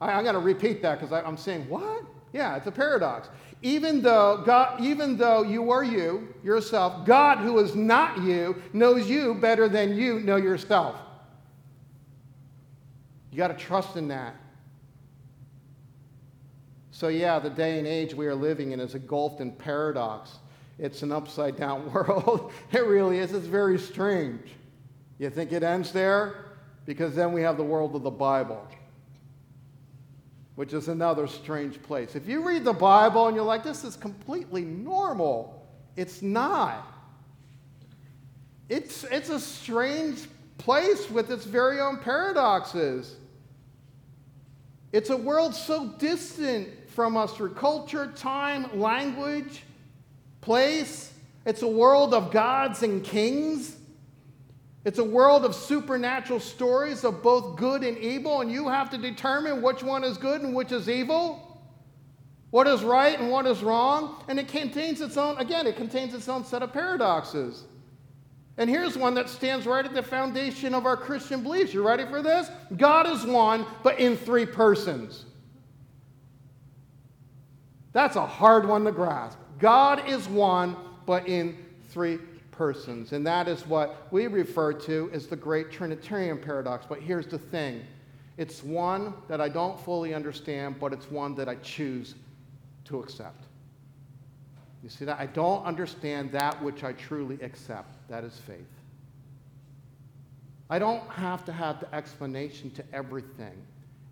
I, 0.00 0.12
am 0.12 0.24
going 0.24 0.34
to 0.34 0.40
repeat 0.40 0.82
that 0.82 1.00
because 1.00 1.12
I'm 1.12 1.36
saying, 1.36 1.68
what? 1.68 2.04
Yeah, 2.32 2.56
it's 2.56 2.66
a 2.66 2.72
paradox. 2.72 3.28
Even 3.62 4.02
though, 4.02 4.42
God, 4.44 4.80
even 4.80 5.16
though 5.16 5.42
you 5.42 5.70
are 5.70 5.84
you, 5.84 6.34
yourself, 6.42 7.06
God, 7.06 7.38
who 7.38 7.58
is 7.60 7.74
not 7.74 8.18
you, 8.22 8.60
knows 8.72 9.08
you 9.08 9.34
better 9.34 9.68
than 9.68 9.96
you 9.96 10.20
know 10.20 10.36
yourself. 10.36 10.96
You 13.30 13.38
got 13.38 13.48
to 13.48 13.54
trust 13.54 13.96
in 13.96 14.08
that. 14.08 14.34
So, 17.04 17.08
yeah, 17.08 17.38
the 17.38 17.50
day 17.50 17.78
and 17.78 17.86
age 17.86 18.14
we 18.14 18.26
are 18.28 18.34
living 18.34 18.72
in 18.72 18.80
is 18.80 18.94
engulfed 18.94 19.42
in 19.42 19.52
paradox. 19.52 20.38
It's 20.78 21.02
an 21.02 21.12
upside 21.12 21.54
down 21.54 21.92
world. 21.92 22.50
it 22.72 22.86
really 22.86 23.18
is. 23.18 23.34
It's 23.34 23.44
very 23.44 23.78
strange. 23.78 24.40
You 25.18 25.28
think 25.28 25.52
it 25.52 25.62
ends 25.62 25.92
there? 25.92 26.46
Because 26.86 27.14
then 27.14 27.34
we 27.34 27.42
have 27.42 27.58
the 27.58 27.62
world 27.62 27.94
of 27.94 28.04
the 28.04 28.10
Bible, 28.10 28.66
which 30.54 30.72
is 30.72 30.88
another 30.88 31.26
strange 31.26 31.82
place. 31.82 32.16
If 32.16 32.26
you 32.26 32.42
read 32.42 32.64
the 32.64 32.72
Bible 32.72 33.26
and 33.26 33.36
you're 33.36 33.44
like, 33.44 33.64
this 33.64 33.84
is 33.84 33.96
completely 33.96 34.62
normal, 34.62 35.68
it's 35.96 36.22
not. 36.22 36.90
It's, 38.70 39.04
it's 39.04 39.28
a 39.28 39.40
strange 39.40 40.26
place 40.56 41.10
with 41.10 41.30
its 41.30 41.44
very 41.44 41.80
own 41.80 41.98
paradoxes. 41.98 43.16
It's 44.94 45.10
a 45.10 45.16
world 45.18 45.54
so 45.54 45.88
distant 45.98 46.68
from 46.94 47.16
us 47.16 47.34
through 47.34 47.54
culture, 47.54 48.12
time, 48.16 48.80
language, 48.80 49.64
place. 50.40 51.12
It's 51.44 51.62
a 51.62 51.68
world 51.68 52.14
of 52.14 52.30
gods 52.30 52.82
and 52.82 53.02
kings. 53.04 53.76
It's 54.84 54.98
a 54.98 55.04
world 55.04 55.44
of 55.44 55.54
supernatural 55.54 56.40
stories 56.40 57.04
of 57.04 57.22
both 57.22 57.56
good 57.56 57.82
and 57.82 57.96
evil, 57.98 58.42
and 58.42 58.52
you 58.52 58.68
have 58.68 58.90
to 58.90 58.98
determine 58.98 59.62
which 59.62 59.82
one 59.82 60.04
is 60.04 60.18
good 60.18 60.42
and 60.42 60.54
which 60.54 60.72
is 60.72 60.88
evil, 60.88 61.60
what 62.50 62.66
is 62.66 62.84
right 62.84 63.18
and 63.18 63.30
what 63.30 63.46
is 63.46 63.62
wrong. 63.62 64.22
And 64.28 64.38
it 64.38 64.48
contains 64.48 65.00
its 65.00 65.16
own, 65.16 65.38
again, 65.38 65.66
it 65.66 65.76
contains 65.76 66.12
its 66.14 66.28
own 66.28 66.44
set 66.44 66.62
of 66.62 66.72
paradoxes. 66.72 67.64
And 68.56 68.70
here's 68.70 68.96
one 68.96 69.14
that 69.14 69.28
stands 69.28 69.66
right 69.66 69.84
at 69.84 69.94
the 69.94 70.02
foundation 70.02 70.74
of 70.74 70.86
our 70.86 70.96
Christian 70.96 71.42
beliefs. 71.42 71.74
You 71.74 71.86
ready 71.86 72.04
for 72.04 72.22
this? 72.22 72.48
God 72.76 73.08
is 73.08 73.24
one, 73.24 73.66
but 73.82 73.98
in 73.98 74.16
three 74.16 74.46
persons. 74.46 75.24
That's 77.94 78.16
a 78.16 78.26
hard 78.26 78.68
one 78.68 78.84
to 78.84 78.92
grasp. 78.92 79.38
God 79.58 80.06
is 80.06 80.28
one, 80.28 80.76
but 81.06 81.26
in 81.26 81.56
three 81.88 82.18
persons. 82.50 83.12
And 83.12 83.26
that 83.26 83.48
is 83.48 83.66
what 83.66 84.08
we 84.10 84.26
refer 84.26 84.72
to 84.72 85.08
as 85.12 85.28
the 85.28 85.36
great 85.36 85.70
Trinitarian 85.70 86.38
paradox. 86.38 86.84
But 86.86 87.00
here's 87.00 87.26
the 87.26 87.38
thing 87.38 87.82
it's 88.36 88.64
one 88.64 89.14
that 89.28 89.40
I 89.40 89.48
don't 89.48 89.78
fully 89.80 90.12
understand, 90.12 90.80
but 90.80 90.92
it's 90.92 91.08
one 91.08 91.36
that 91.36 91.48
I 91.48 91.54
choose 91.56 92.16
to 92.86 92.98
accept. 93.00 93.44
You 94.82 94.90
see 94.90 95.04
that? 95.04 95.18
I 95.18 95.26
don't 95.26 95.64
understand 95.64 96.32
that 96.32 96.60
which 96.62 96.82
I 96.82 96.92
truly 96.92 97.38
accept. 97.40 98.08
That 98.08 98.24
is 98.24 98.38
faith. 98.40 98.66
I 100.68 100.80
don't 100.80 101.08
have 101.10 101.44
to 101.44 101.52
have 101.52 101.78
the 101.78 101.94
explanation 101.94 102.70
to 102.72 102.84
everything. 102.92 103.54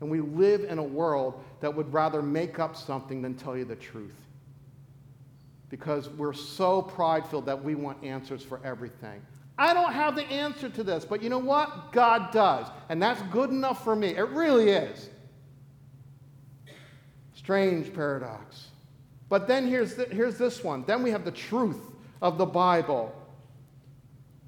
And 0.02 0.10
we 0.10 0.20
live 0.20 0.64
in 0.64 0.78
a 0.78 0.82
world 0.82 1.40
that 1.60 1.72
would 1.72 1.92
rather 1.92 2.22
make 2.22 2.58
up 2.58 2.74
something 2.74 3.22
than 3.22 3.36
tell 3.36 3.56
you 3.56 3.64
the 3.64 3.76
truth 3.76 4.16
because 5.68 6.10
we're 6.10 6.32
so 6.32 6.82
prideful 6.82 7.40
that 7.42 7.62
we 7.62 7.76
want 7.76 8.02
answers 8.02 8.42
for 8.42 8.60
everything. 8.64 9.22
I 9.56 9.72
don't 9.72 9.92
have 9.92 10.16
the 10.16 10.24
answer 10.24 10.68
to 10.68 10.82
this, 10.82 11.04
but 11.04 11.22
you 11.22 11.30
know 11.30 11.38
what? 11.38 11.92
God 11.92 12.32
does. 12.32 12.66
And 12.88 13.00
that's 13.00 13.22
good 13.30 13.50
enough 13.50 13.84
for 13.84 13.94
me. 13.94 14.08
It 14.08 14.28
really 14.30 14.70
is. 14.70 15.08
Strange 17.34 17.94
paradox. 17.94 18.66
But 19.28 19.46
then 19.46 19.68
here's, 19.68 19.94
here's 20.10 20.36
this 20.36 20.64
one. 20.64 20.82
Then 20.84 21.04
we 21.04 21.12
have 21.12 21.24
the 21.24 21.30
truth 21.30 21.92
of 22.20 22.38
the 22.38 22.46
Bible. 22.46 23.14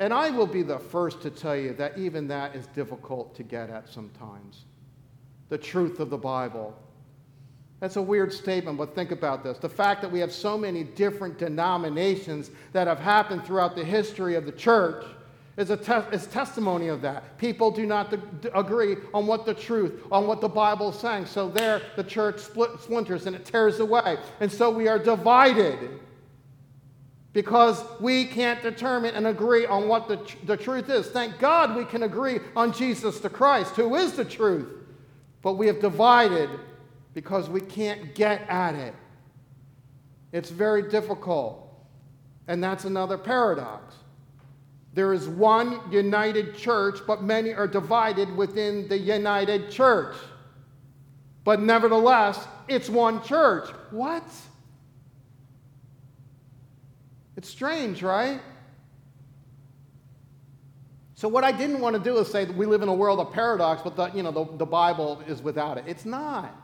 And 0.01 0.13
I 0.13 0.31
will 0.31 0.49
be 0.49 0.63
the 0.63 0.81
first 0.81 1.23
to 1.23 1.31
tell 1.31 1.57
you 1.57 1.75
that 1.75 1.97
even 1.97 2.27
that 2.27 2.57
is 2.57 2.67
difficult 2.67 3.37
to 3.37 3.45
get 3.45 3.71
at 3.71 3.89
sometimes. 3.89 4.65
The 5.49 5.59
truth 5.59 6.01
of 6.01 6.11
the 6.11 6.19
Bible. 6.19 6.77
That's 7.81 7.97
a 7.97 8.03
weird 8.03 8.33
statement, 8.33 8.79
but 8.79 8.95
think 8.95 9.11
about 9.11 9.45
this. 9.45 9.59
The 9.59 9.69
fact 9.69 10.01
that 10.03 10.11
we 10.11 10.21
have 10.21 10.33
so 10.33 10.57
many 10.57 10.85
different 10.85 11.39
denominations 11.39 12.51
that 12.73 12.87
have 12.87 12.99
happened 12.99 13.45
throughout 13.45 13.77
the 13.77 13.85
history 13.85 14.37
of 14.37 14.47
the 14.47 14.53
church 14.53 15.05
is, 15.57 15.71
a 15.71 15.77
te- 15.77 16.17
is 16.17 16.27
testimony 16.27 16.89
of 16.89 17.03
that. 17.03 17.37
People 17.39 17.71
do 17.71 17.87
not 17.87 18.11
d- 18.11 18.49
agree 18.55 18.97
on 19.13 19.27
what 19.27 19.45
the 19.45 19.55
truth, 19.55 20.03
on 20.11 20.27
what 20.27 20.41
the 20.41 20.49
Bible 20.49 20.91
is 20.91 20.99
saying. 20.99 21.27
So 21.27 21.49
there, 21.49 21.83
the 21.97 22.05
church 22.05 22.41
split, 22.41 22.81
splinters 22.81 23.27
and 23.27 23.37
it 23.37 23.45
tears 23.45 23.81
away. 23.81 24.19
And 24.41 24.51
so 24.51 24.71
we 24.71 24.89
are 24.89 24.99
divided 24.99 26.01
because 27.33 27.85
we 28.01 28.25
can't 28.25 28.63
determine 28.63 29.15
and 29.15 29.27
agree 29.27 29.67
on 29.67 29.89
what 29.89 30.09
the, 30.09 30.17
tr- 30.17 30.37
the 30.45 30.57
truth 30.57 30.89
is. 30.89 31.09
Thank 31.09 31.39
God 31.39 31.77
we 31.77 31.85
can 31.85 32.05
agree 32.05 32.41
on 32.57 32.73
Jesus 32.73 33.21
the 33.21 33.31
Christ, 33.31 33.77
who 33.77 33.95
is 33.95 34.15
the 34.15 34.25
truth. 34.25 34.84
But 35.45 35.53
we 35.53 35.67
have 35.67 35.79
divided 35.79 36.49
because 37.13 37.51
we 37.51 37.61
can't 37.61 38.15
get 38.15 38.49
at 38.49 38.75
it. 38.75 38.95
It's 40.33 40.49
very 40.49 40.89
difficult. 40.89 41.61
And 42.49 42.65
that's 42.65 42.87
another 42.87 43.19
paradox. 43.19 43.95
There 44.95 45.13
is 45.13 45.29
one 45.29 45.81
united 45.93 46.57
church, 46.57 47.01
but 47.07 47.23
many 47.23 47.53
are 47.53 47.69
divided 47.69 48.35
within 48.35 48.89
the 48.89 48.97
united 48.97 49.71
church. 49.71 50.17
But 51.45 51.61
nevertheless, 51.61 52.49
it's 52.67 52.89
one 52.89 53.23
church. 53.23 53.69
What? 53.91 54.25
It's 57.37 57.51
strange, 57.51 58.03
right? 58.03 58.41
So, 61.25 61.29
what 61.29 61.43
I 61.43 61.53
didn't 61.53 61.81
want 61.81 61.97
to 61.97 62.03
do 62.03 62.19
is 62.19 62.31
say 62.31 62.45
that 62.45 62.55
we 62.55 62.67
live 62.67 62.83
in 62.83 62.89
a 62.91 62.93
world 62.93 63.19
of 63.19 63.33
paradox, 63.33 63.81
but 63.81 63.97
the, 63.97 64.11
you 64.11 64.23
know, 64.23 64.31
the, 64.31 64.45
the 64.59 64.67
Bible 64.67 65.23
is 65.27 65.41
without 65.41 65.79
it. 65.79 65.85
It's 65.87 66.05
not. 66.05 66.55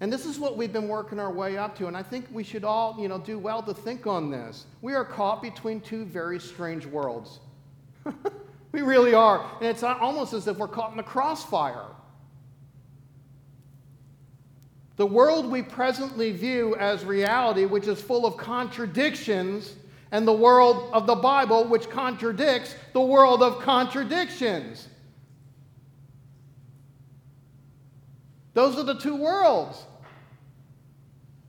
And 0.00 0.10
this 0.10 0.24
is 0.24 0.38
what 0.38 0.56
we've 0.56 0.72
been 0.72 0.88
working 0.88 1.20
our 1.20 1.30
way 1.30 1.58
up 1.58 1.76
to. 1.76 1.86
And 1.86 1.98
I 1.98 2.02
think 2.02 2.24
we 2.32 2.42
should 2.42 2.64
all, 2.64 2.96
you 2.98 3.08
know, 3.08 3.18
do 3.18 3.38
well 3.38 3.62
to 3.64 3.74
think 3.74 4.06
on 4.06 4.30
this. 4.30 4.64
We 4.80 4.94
are 4.94 5.04
caught 5.04 5.42
between 5.42 5.82
two 5.82 6.06
very 6.06 6.40
strange 6.40 6.86
worlds. 6.86 7.40
we 8.72 8.80
really 8.80 9.12
are. 9.12 9.50
And 9.60 9.68
it's 9.68 9.82
almost 9.82 10.32
as 10.32 10.48
if 10.48 10.56
we're 10.56 10.66
caught 10.66 10.92
in 10.92 10.96
the 10.96 11.02
crossfire. 11.02 11.88
The 14.96 15.04
world 15.04 15.50
we 15.50 15.60
presently 15.60 16.32
view 16.32 16.74
as 16.76 17.04
reality, 17.04 17.66
which 17.66 17.86
is 17.86 18.00
full 18.00 18.24
of 18.24 18.38
contradictions, 18.38 19.74
and 20.14 20.28
the 20.28 20.32
world 20.32 20.90
of 20.92 21.08
the 21.08 21.16
Bible, 21.16 21.64
which 21.64 21.90
contradicts 21.90 22.76
the 22.92 23.00
world 23.00 23.42
of 23.42 23.58
contradictions. 23.58 24.86
Those 28.52 28.78
are 28.78 28.84
the 28.84 28.94
two 28.94 29.16
worlds. 29.16 29.84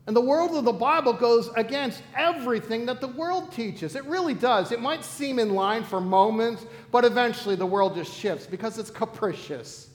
And 0.07 0.15
the 0.15 0.21
world 0.21 0.55
of 0.55 0.65
the 0.65 0.73
Bible 0.73 1.13
goes 1.13 1.51
against 1.55 2.01
everything 2.17 2.87
that 2.87 3.01
the 3.01 3.07
world 3.07 3.51
teaches. 3.51 3.95
It 3.95 4.03
really 4.05 4.33
does. 4.33 4.71
It 4.71 4.81
might 4.81 5.03
seem 5.03 5.37
in 5.37 5.53
line 5.53 5.83
for 5.83 6.01
moments, 6.01 6.65
but 6.91 7.05
eventually 7.05 7.55
the 7.55 7.67
world 7.67 7.93
just 7.93 8.17
shifts 8.17 8.47
because 8.47 8.79
it's 8.79 8.89
capricious. 8.89 9.91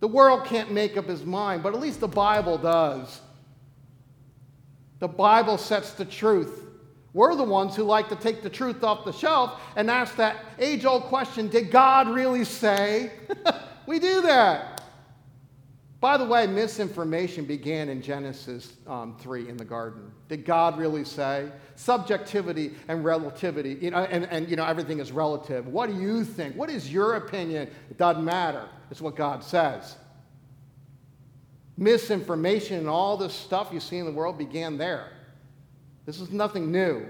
The 0.00 0.08
world 0.08 0.46
can't 0.46 0.72
make 0.72 0.96
up 0.96 1.08
his 1.08 1.26
mind, 1.26 1.62
but 1.62 1.74
at 1.74 1.80
least 1.80 2.00
the 2.00 2.08
Bible 2.08 2.56
does. 2.56 3.20
The 4.98 5.08
Bible 5.08 5.58
sets 5.58 5.92
the 5.92 6.06
truth. 6.06 6.63
We're 7.14 7.36
the 7.36 7.44
ones 7.44 7.76
who 7.76 7.84
like 7.84 8.08
to 8.08 8.16
take 8.16 8.42
the 8.42 8.50
truth 8.50 8.82
off 8.82 9.04
the 9.04 9.12
shelf 9.12 9.60
and 9.76 9.88
ask 9.88 10.16
that 10.16 10.36
age 10.58 10.84
old 10.84 11.04
question 11.04 11.48
Did 11.48 11.70
God 11.70 12.08
really 12.08 12.44
say? 12.44 13.12
we 13.86 14.00
do 14.00 14.20
that. 14.22 14.82
By 16.00 16.18
the 16.18 16.24
way, 16.26 16.46
misinformation 16.46 17.46
began 17.46 17.88
in 17.88 18.02
Genesis 18.02 18.74
um, 18.86 19.16
3 19.20 19.48
in 19.48 19.56
the 19.56 19.64
garden. 19.64 20.10
Did 20.28 20.44
God 20.44 20.76
really 20.76 21.04
say? 21.04 21.50
Subjectivity 21.76 22.74
and 22.88 23.02
relativity, 23.06 23.78
you 23.80 23.90
know, 23.90 24.04
and, 24.04 24.26
and 24.26 24.46
you 24.46 24.56
know, 24.56 24.66
everything 24.66 24.98
is 24.98 25.12
relative. 25.12 25.66
What 25.66 25.88
do 25.88 25.98
you 25.98 26.22
think? 26.22 26.56
What 26.56 26.68
is 26.68 26.92
your 26.92 27.14
opinion? 27.14 27.70
It 27.90 27.96
doesn't 27.96 28.22
matter. 28.22 28.68
It's 28.90 29.00
what 29.00 29.16
God 29.16 29.42
says. 29.42 29.96
Misinformation 31.78 32.80
and 32.80 32.88
all 32.88 33.16
this 33.16 33.32
stuff 33.32 33.70
you 33.72 33.80
see 33.80 33.96
in 33.96 34.04
the 34.04 34.12
world 34.12 34.36
began 34.36 34.76
there. 34.76 35.13
This 36.06 36.20
is 36.20 36.30
nothing 36.30 36.70
new. 36.70 37.06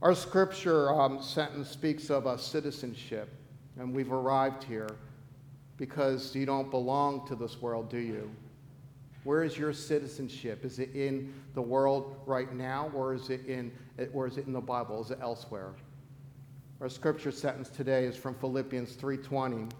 Our 0.00 0.14
scripture 0.14 0.90
um, 0.90 1.22
sentence 1.22 1.68
speaks 1.68 2.10
of 2.10 2.26
a 2.26 2.38
citizenship, 2.38 3.28
and 3.78 3.94
we've 3.94 4.12
arrived 4.12 4.64
here 4.64 4.88
because 5.76 6.34
you 6.34 6.46
don't 6.46 6.70
belong 6.70 7.26
to 7.26 7.34
this 7.34 7.60
world, 7.60 7.90
do 7.90 7.98
you? 7.98 8.30
Where 9.24 9.42
is 9.42 9.58
your 9.58 9.72
citizenship? 9.72 10.64
Is 10.64 10.78
it 10.78 10.94
in 10.94 11.34
the 11.54 11.60
world 11.60 12.16
right 12.24 12.54
now, 12.54 12.90
or 12.94 13.12
is 13.12 13.28
it 13.28 13.44
in, 13.46 13.72
or 14.14 14.26
is 14.26 14.38
it 14.38 14.46
in 14.46 14.52
the 14.52 14.60
Bible? 14.60 15.02
Is 15.02 15.10
it 15.10 15.18
elsewhere? 15.20 15.72
Our 16.80 16.88
scripture 16.88 17.32
sentence 17.32 17.68
today 17.68 18.04
is 18.04 18.16
from 18.16 18.34
Philippians 18.34 18.96
3:20, 18.96 19.70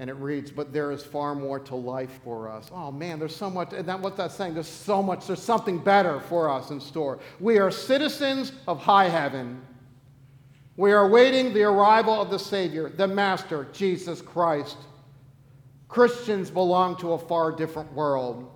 and 0.00 0.10
it 0.10 0.14
reads, 0.14 0.50
"But 0.50 0.72
there 0.72 0.90
is 0.90 1.04
far 1.04 1.36
more 1.36 1.60
to 1.60 1.76
life 1.76 2.18
for 2.24 2.48
us." 2.48 2.68
Oh 2.74 2.90
man, 2.90 3.20
there's 3.20 3.36
so 3.36 3.48
much. 3.48 3.72
And 3.72 3.86
that 3.86 4.00
what 4.00 4.16
that's 4.16 4.34
saying? 4.34 4.54
There's 4.54 4.66
so 4.66 5.02
much. 5.02 5.28
There's 5.28 5.42
something 5.42 5.78
better 5.78 6.18
for 6.18 6.50
us 6.50 6.70
in 6.70 6.80
store. 6.80 7.20
We 7.38 7.58
are 7.58 7.70
citizens 7.70 8.50
of 8.66 8.80
high 8.80 9.08
heaven. 9.08 9.60
We 10.76 10.92
are 10.92 11.04
awaiting 11.04 11.52
the 11.52 11.64
arrival 11.64 12.14
of 12.14 12.30
the 12.30 12.38
Savior, 12.38 12.88
the 12.88 13.06
Master, 13.06 13.68
Jesus 13.72 14.22
Christ. 14.22 14.78
Christians 15.88 16.50
belong 16.50 16.96
to 16.98 17.12
a 17.12 17.18
far 17.18 17.52
different 17.52 17.92
world, 17.92 18.50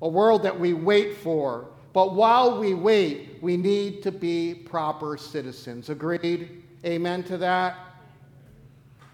a 0.00 0.08
world 0.08 0.42
that 0.44 0.58
we 0.58 0.72
wait 0.72 1.16
for. 1.18 1.66
But 1.92 2.14
while 2.14 2.58
we 2.58 2.74
wait, 2.74 3.38
we 3.42 3.56
need 3.56 4.02
to 4.04 4.12
be 4.12 4.54
proper 4.54 5.16
citizens. 5.16 5.90
Agreed? 5.90 6.62
Amen 6.84 7.22
to 7.24 7.36
that? 7.38 7.85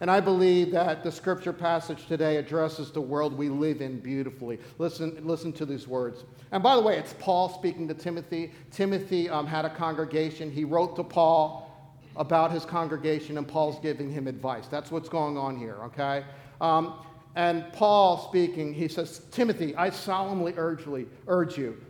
And 0.03 0.11
I 0.11 0.19
believe 0.19 0.73
that 0.73 1.05
the 1.05 1.13
scripture 1.13 1.53
passage 1.53 2.07
today 2.09 2.39
addresses 2.39 2.91
the 2.91 3.01
world 3.01 3.39
we 3.39 3.49
live 3.49 3.81
in 3.81 4.01
beautifully. 4.01 4.59
Listen, 4.79 5.17
listen 5.23 5.53
to 5.53 5.65
these 5.65 5.87
words. 5.87 6.25
And 6.51 6.61
by 6.61 6.75
the 6.75 6.83
way, 6.83 6.99
it's 6.99 7.15
Paul 7.21 7.49
speaking 7.49 7.87
to 7.87 7.95
Timothy. 7.95 8.51
Timothy 8.73 9.31
um, 9.31 9.47
had 9.47 9.65
a 9.65 9.71
congregation. 9.71 10.51
He 10.51 10.65
wrote 10.65 10.97
to 10.97 11.05
Paul 11.05 11.71
about 12.17 12.51
his 12.51 12.65
congregation, 12.65 13.39
and 13.39 13.47
Paul's 13.47 13.79
giving 13.79 14.11
him 14.11 14.27
advice. 14.27 14.67
That's 14.67 14.91
what's 14.91 15.09
going 15.09 15.39
on 15.39 15.57
here, 15.57 15.77
okay? 15.85 16.25
Um, 16.61 16.95
and 17.37 17.73
Paul 17.73 18.27
speaking, 18.29 18.75
he 18.75 18.89
says, 18.89 19.21
Timothy, 19.31 19.73
I 19.77 19.91
solemnly 19.91 20.53
urge, 20.57 20.83
urge 21.29 21.57
you, 21.57 21.81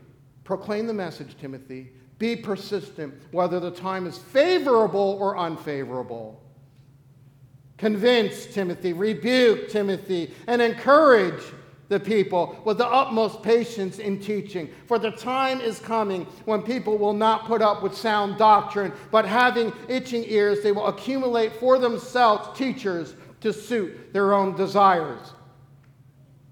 proclaim 0.44 0.86
the 0.86 0.92
message, 0.92 1.38
Timothy. 1.40 1.90
Be 2.18 2.36
persistent, 2.36 3.14
whether 3.30 3.58
the 3.58 3.70
time 3.70 4.06
is 4.06 4.18
favorable 4.18 5.16
or 5.18 5.38
unfavorable. 5.38 6.42
Convince 7.82 8.46
Timothy, 8.46 8.92
rebuke 8.92 9.68
Timothy, 9.68 10.32
and 10.46 10.62
encourage 10.62 11.42
the 11.88 11.98
people 11.98 12.56
with 12.64 12.78
the 12.78 12.86
utmost 12.86 13.42
patience 13.42 13.98
in 13.98 14.20
teaching. 14.20 14.70
For 14.86 15.00
the 15.00 15.10
time 15.10 15.60
is 15.60 15.80
coming 15.80 16.24
when 16.44 16.62
people 16.62 16.96
will 16.96 17.12
not 17.12 17.44
put 17.44 17.60
up 17.60 17.82
with 17.82 17.92
sound 17.92 18.38
doctrine, 18.38 18.92
but 19.10 19.24
having 19.24 19.72
itching 19.88 20.22
ears, 20.28 20.62
they 20.62 20.70
will 20.70 20.86
accumulate 20.86 21.54
for 21.54 21.76
themselves 21.80 22.56
teachers 22.56 23.16
to 23.40 23.52
suit 23.52 24.12
their 24.12 24.32
own 24.32 24.54
desires, 24.54 25.32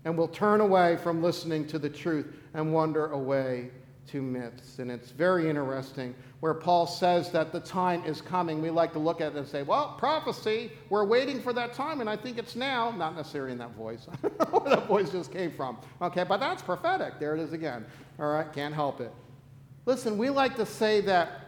and 0.05 0.19
will 0.19 0.27
turn 0.27 0.61
away 0.61 0.97
from 0.97 1.23
listening 1.23 1.65
to 1.69 1.79
the 1.79 1.89
truth 1.89 2.27
and 2.55 2.75
wander 2.75 3.07
away 3.13 3.71
to 4.09 4.21
myths. 4.21 4.81
And 4.81 4.91
it's 4.91 5.13
very 5.13 5.49
interesting 5.49 6.13
where 6.41 6.55
Paul 6.55 6.87
says 6.87 7.31
that 7.33 7.53
the 7.53 7.61
time 7.61 8.03
is 8.05 8.23
coming. 8.23 8.63
We 8.63 8.71
like 8.71 8.93
to 8.95 8.99
look 8.99 9.21
at 9.21 9.33
it 9.33 9.39
and 9.39 9.47
say, 9.47 9.63
well, 9.63 9.95
prophecy, 9.99 10.73
we're 10.89 11.05
waiting 11.05 11.41
for 11.41 11.53
that 11.53 11.75
time, 11.75 12.01
and 12.01 12.09
I 12.09 12.17
think 12.17 12.39
it's 12.39 12.57
now. 12.57 12.91
Not 12.91 13.15
necessarily 13.15 13.53
in 13.53 13.59
that 13.59 13.73
voice. 13.73 14.07
where 14.51 14.75
that 14.75 14.87
voice 14.87 15.11
just 15.11 15.33
came 15.33 15.53
from. 15.53 15.77
Okay, 16.01 16.25
but 16.25 16.39
that's 16.39 16.63
prophetic. 16.63 17.19
There 17.21 17.35
it 17.35 17.41
is 17.41 17.53
again. 17.53 17.85
All 18.19 18.33
right, 18.33 18.51
can't 18.55 18.75
help 18.75 19.03
it. 19.03 19.13
Listen, 19.85 20.17
we 20.17 20.31
like 20.31 20.57
to 20.57 20.65
say 20.65 21.03
that 21.03 21.43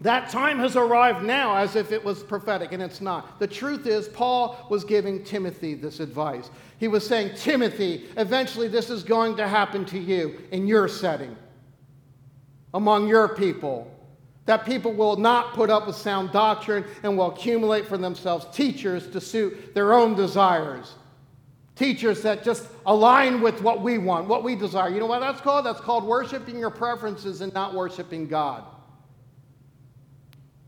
that 0.00 0.28
time 0.28 0.58
has 0.58 0.76
arrived 0.76 1.24
now 1.24 1.56
as 1.56 1.74
if 1.74 1.90
it 1.90 2.04
was 2.04 2.22
prophetic, 2.22 2.72
and 2.72 2.82
it's 2.82 3.00
not. 3.00 3.38
The 3.38 3.46
truth 3.46 3.86
is, 3.86 4.06
Paul 4.08 4.66
was 4.68 4.84
giving 4.84 5.24
Timothy 5.24 5.72
this 5.72 5.98
advice. 6.00 6.50
He 6.78 6.88
was 6.88 7.06
saying, 7.06 7.36
Timothy, 7.36 8.04
eventually 8.18 8.68
this 8.68 8.90
is 8.90 9.02
going 9.02 9.36
to 9.38 9.48
happen 9.48 9.86
to 9.86 9.98
you 9.98 10.36
in 10.50 10.66
your 10.66 10.88
setting, 10.88 11.34
among 12.74 13.08
your 13.08 13.28
people 13.28 13.95
that 14.46 14.64
people 14.64 14.92
will 14.92 15.16
not 15.16 15.54
put 15.54 15.70
up 15.70 15.86
with 15.86 15.96
sound 15.96 16.32
doctrine 16.32 16.84
and 17.02 17.18
will 17.18 17.32
accumulate 17.32 17.84
for 17.84 17.98
themselves 17.98 18.46
teachers 18.56 19.08
to 19.08 19.20
suit 19.20 19.74
their 19.74 19.92
own 19.92 20.14
desires. 20.14 20.94
Teachers 21.74 22.22
that 22.22 22.42
just 22.42 22.68
align 22.86 23.42
with 23.42 23.60
what 23.60 23.82
we 23.82 23.98
want, 23.98 24.28
what 24.28 24.42
we 24.42 24.54
desire. 24.54 24.88
You 24.88 25.00
know 25.00 25.06
what 25.06 25.20
that's 25.20 25.40
called? 25.40 25.66
That's 25.66 25.80
called 25.80 26.04
worshiping 26.04 26.58
your 26.58 26.70
preferences 26.70 27.42
and 27.42 27.52
not 27.52 27.74
worshiping 27.74 28.28
God. 28.28 28.64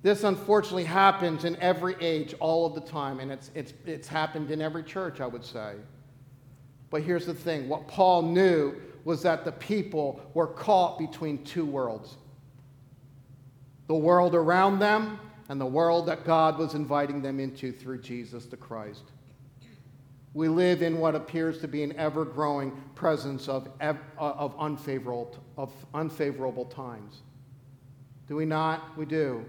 This 0.02 0.24
unfortunately 0.24 0.84
happens 0.84 1.44
in 1.44 1.56
every 1.56 1.96
age 2.00 2.34
all 2.40 2.66
of 2.66 2.74
the 2.74 2.80
time, 2.80 3.20
and 3.20 3.32
it's, 3.32 3.50
it's, 3.54 3.72
it's 3.86 4.06
happened 4.06 4.50
in 4.50 4.60
every 4.60 4.82
church, 4.82 5.20
I 5.20 5.26
would 5.26 5.44
say. 5.44 5.74
But 6.90 7.02
here's 7.02 7.26
the 7.26 7.34
thing 7.34 7.68
what 7.68 7.88
Paul 7.88 8.22
knew 8.22 8.74
was 9.04 9.22
that 9.22 9.44
the 9.44 9.52
people 9.52 10.20
were 10.34 10.46
caught 10.46 10.98
between 10.98 11.42
two 11.44 11.64
worlds 11.64 12.16
the 13.88 13.94
world 13.94 14.34
around 14.34 14.78
them 14.78 15.18
and 15.48 15.60
the 15.60 15.66
world 15.66 16.06
that 16.06 16.24
God 16.24 16.58
was 16.58 16.74
inviting 16.74 17.20
them 17.22 17.40
into 17.40 17.72
through 17.72 18.02
Jesus 18.02 18.46
the 18.46 18.56
Christ. 18.56 19.04
We 20.34 20.48
live 20.48 20.82
in 20.82 20.98
what 20.98 21.14
appears 21.14 21.58
to 21.62 21.68
be 21.68 21.82
an 21.82 21.96
ever 21.96 22.24
growing 22.24 22.72
presence 22.94 23.48
of, 23.48 23.68
uh, 23.80 23.94
of, 24.18 24.54
unfavorable, 24.58 25.36
of 25.56 25.72
unfavorable 25.94 26.66
times. 26.66 27.22
Do 28.28 28.36
we 28.36 28.44
not? 28.44 28.96
We 28.96 29.06
do. 29.06 29.44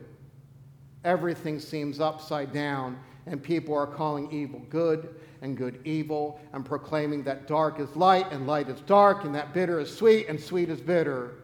Everything 1.03 1.59
seems 1.59 1.99
upside 1.99 2.53
down, 2.53 2.97
and 3.25 3.43
people 3.43 3.75
are 3.75 3.87
calling 3.87 4.31
evil 4.31 4.61
good 4.69 5.15
and 5.41 5.57
good 5.57 5.79
evil, 5.83 6.39
and 6.53 6.65
proclaiming 6.65 7.23
that 7.23 7.45
dark 7.45 7.79
is 7.79 7.93
light 7.97 8.31
and 8.31 8.47
light 8.47 8.69
is 8.69 8.79
dark, 8.81 9.25
and 9.25 9.35
that 9.35 9.53
bitter 9.53 9.81
is 9.81 9.95
sweet 9.95 10.27
and 10.29 10.39
sweet 10.39 10.69
is 10.69 10.79
bitter. 10.79 11.43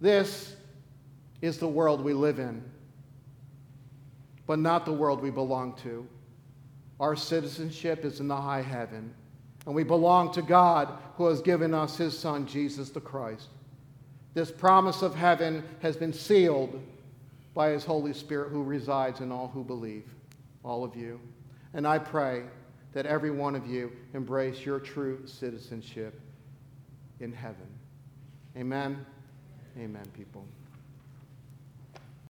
This 0.00 0.56
is 1.42 1.58
the 1.58 1.68
world 1.68 2.02
we 2.02 2.12
live 2.12 2.38
in, 2.38 2.62
but 4.46 4.58
not 4.58 4.84
the 4.84 4.92
world 4.92 5.22
we 5.22 5.30
belong 5.30 5.74
to. 5.82 6.06
Our 6.98 7.16
citizenship 7.16 8.04
is 8.04 8.20
in 8.20 8.28
the 8.28 8.36
high 8.36 8.62
heaven, 8.62 9.14
and 9.64 9.74
we 9.74 9.84
belong 9.84 10.32
to 10.32 10.42
God 10.42 10.98
who 11.16 11.26
has 11.26 11.40
given 11.40 11.72
us 11.72 11.96
his 11.96 12.18
Son, 12.18 12.46
Jesus 12.46 12.90
the 12.90 13.00
Christ. 13.00 13.48
This 14.34 14.50
promise 14.50 15.02
of 15.02 15.14
heaven 15.14 15.64
has 15.80 15.96
been 15.96 16.12
sealed 16.12 16.80
by 17.54 17.70
his 17.70 17.84
Holy 17.84 18.12
Spirit 18.12 18.50
who 18.50 18.62
resides 18.62 19.20
in 19.20 19.32
all 19.32 19.48
who 19.48 19.64
believe, 19.64 20.08
all 20.62 20.84
of 20.84 20.94
you. 20.94 21.20
And 21.74 21.86
I 21.86 21.98
pray 21.98 22.44
that 22.92 23.06
every 23.06 23.30
one 23.30 23.54
of 23.54 23.66
you 23.66 23.92
embrace 24.14 24.64
your 24.64 24.78
true 24.78 25.22
citizenship 25.26 26.20
in 27.20 27.32
heaven. 27.32 27.66
Amen. 28.56 29.04
Amen, 29.78 30.06
people. 30.16 30.44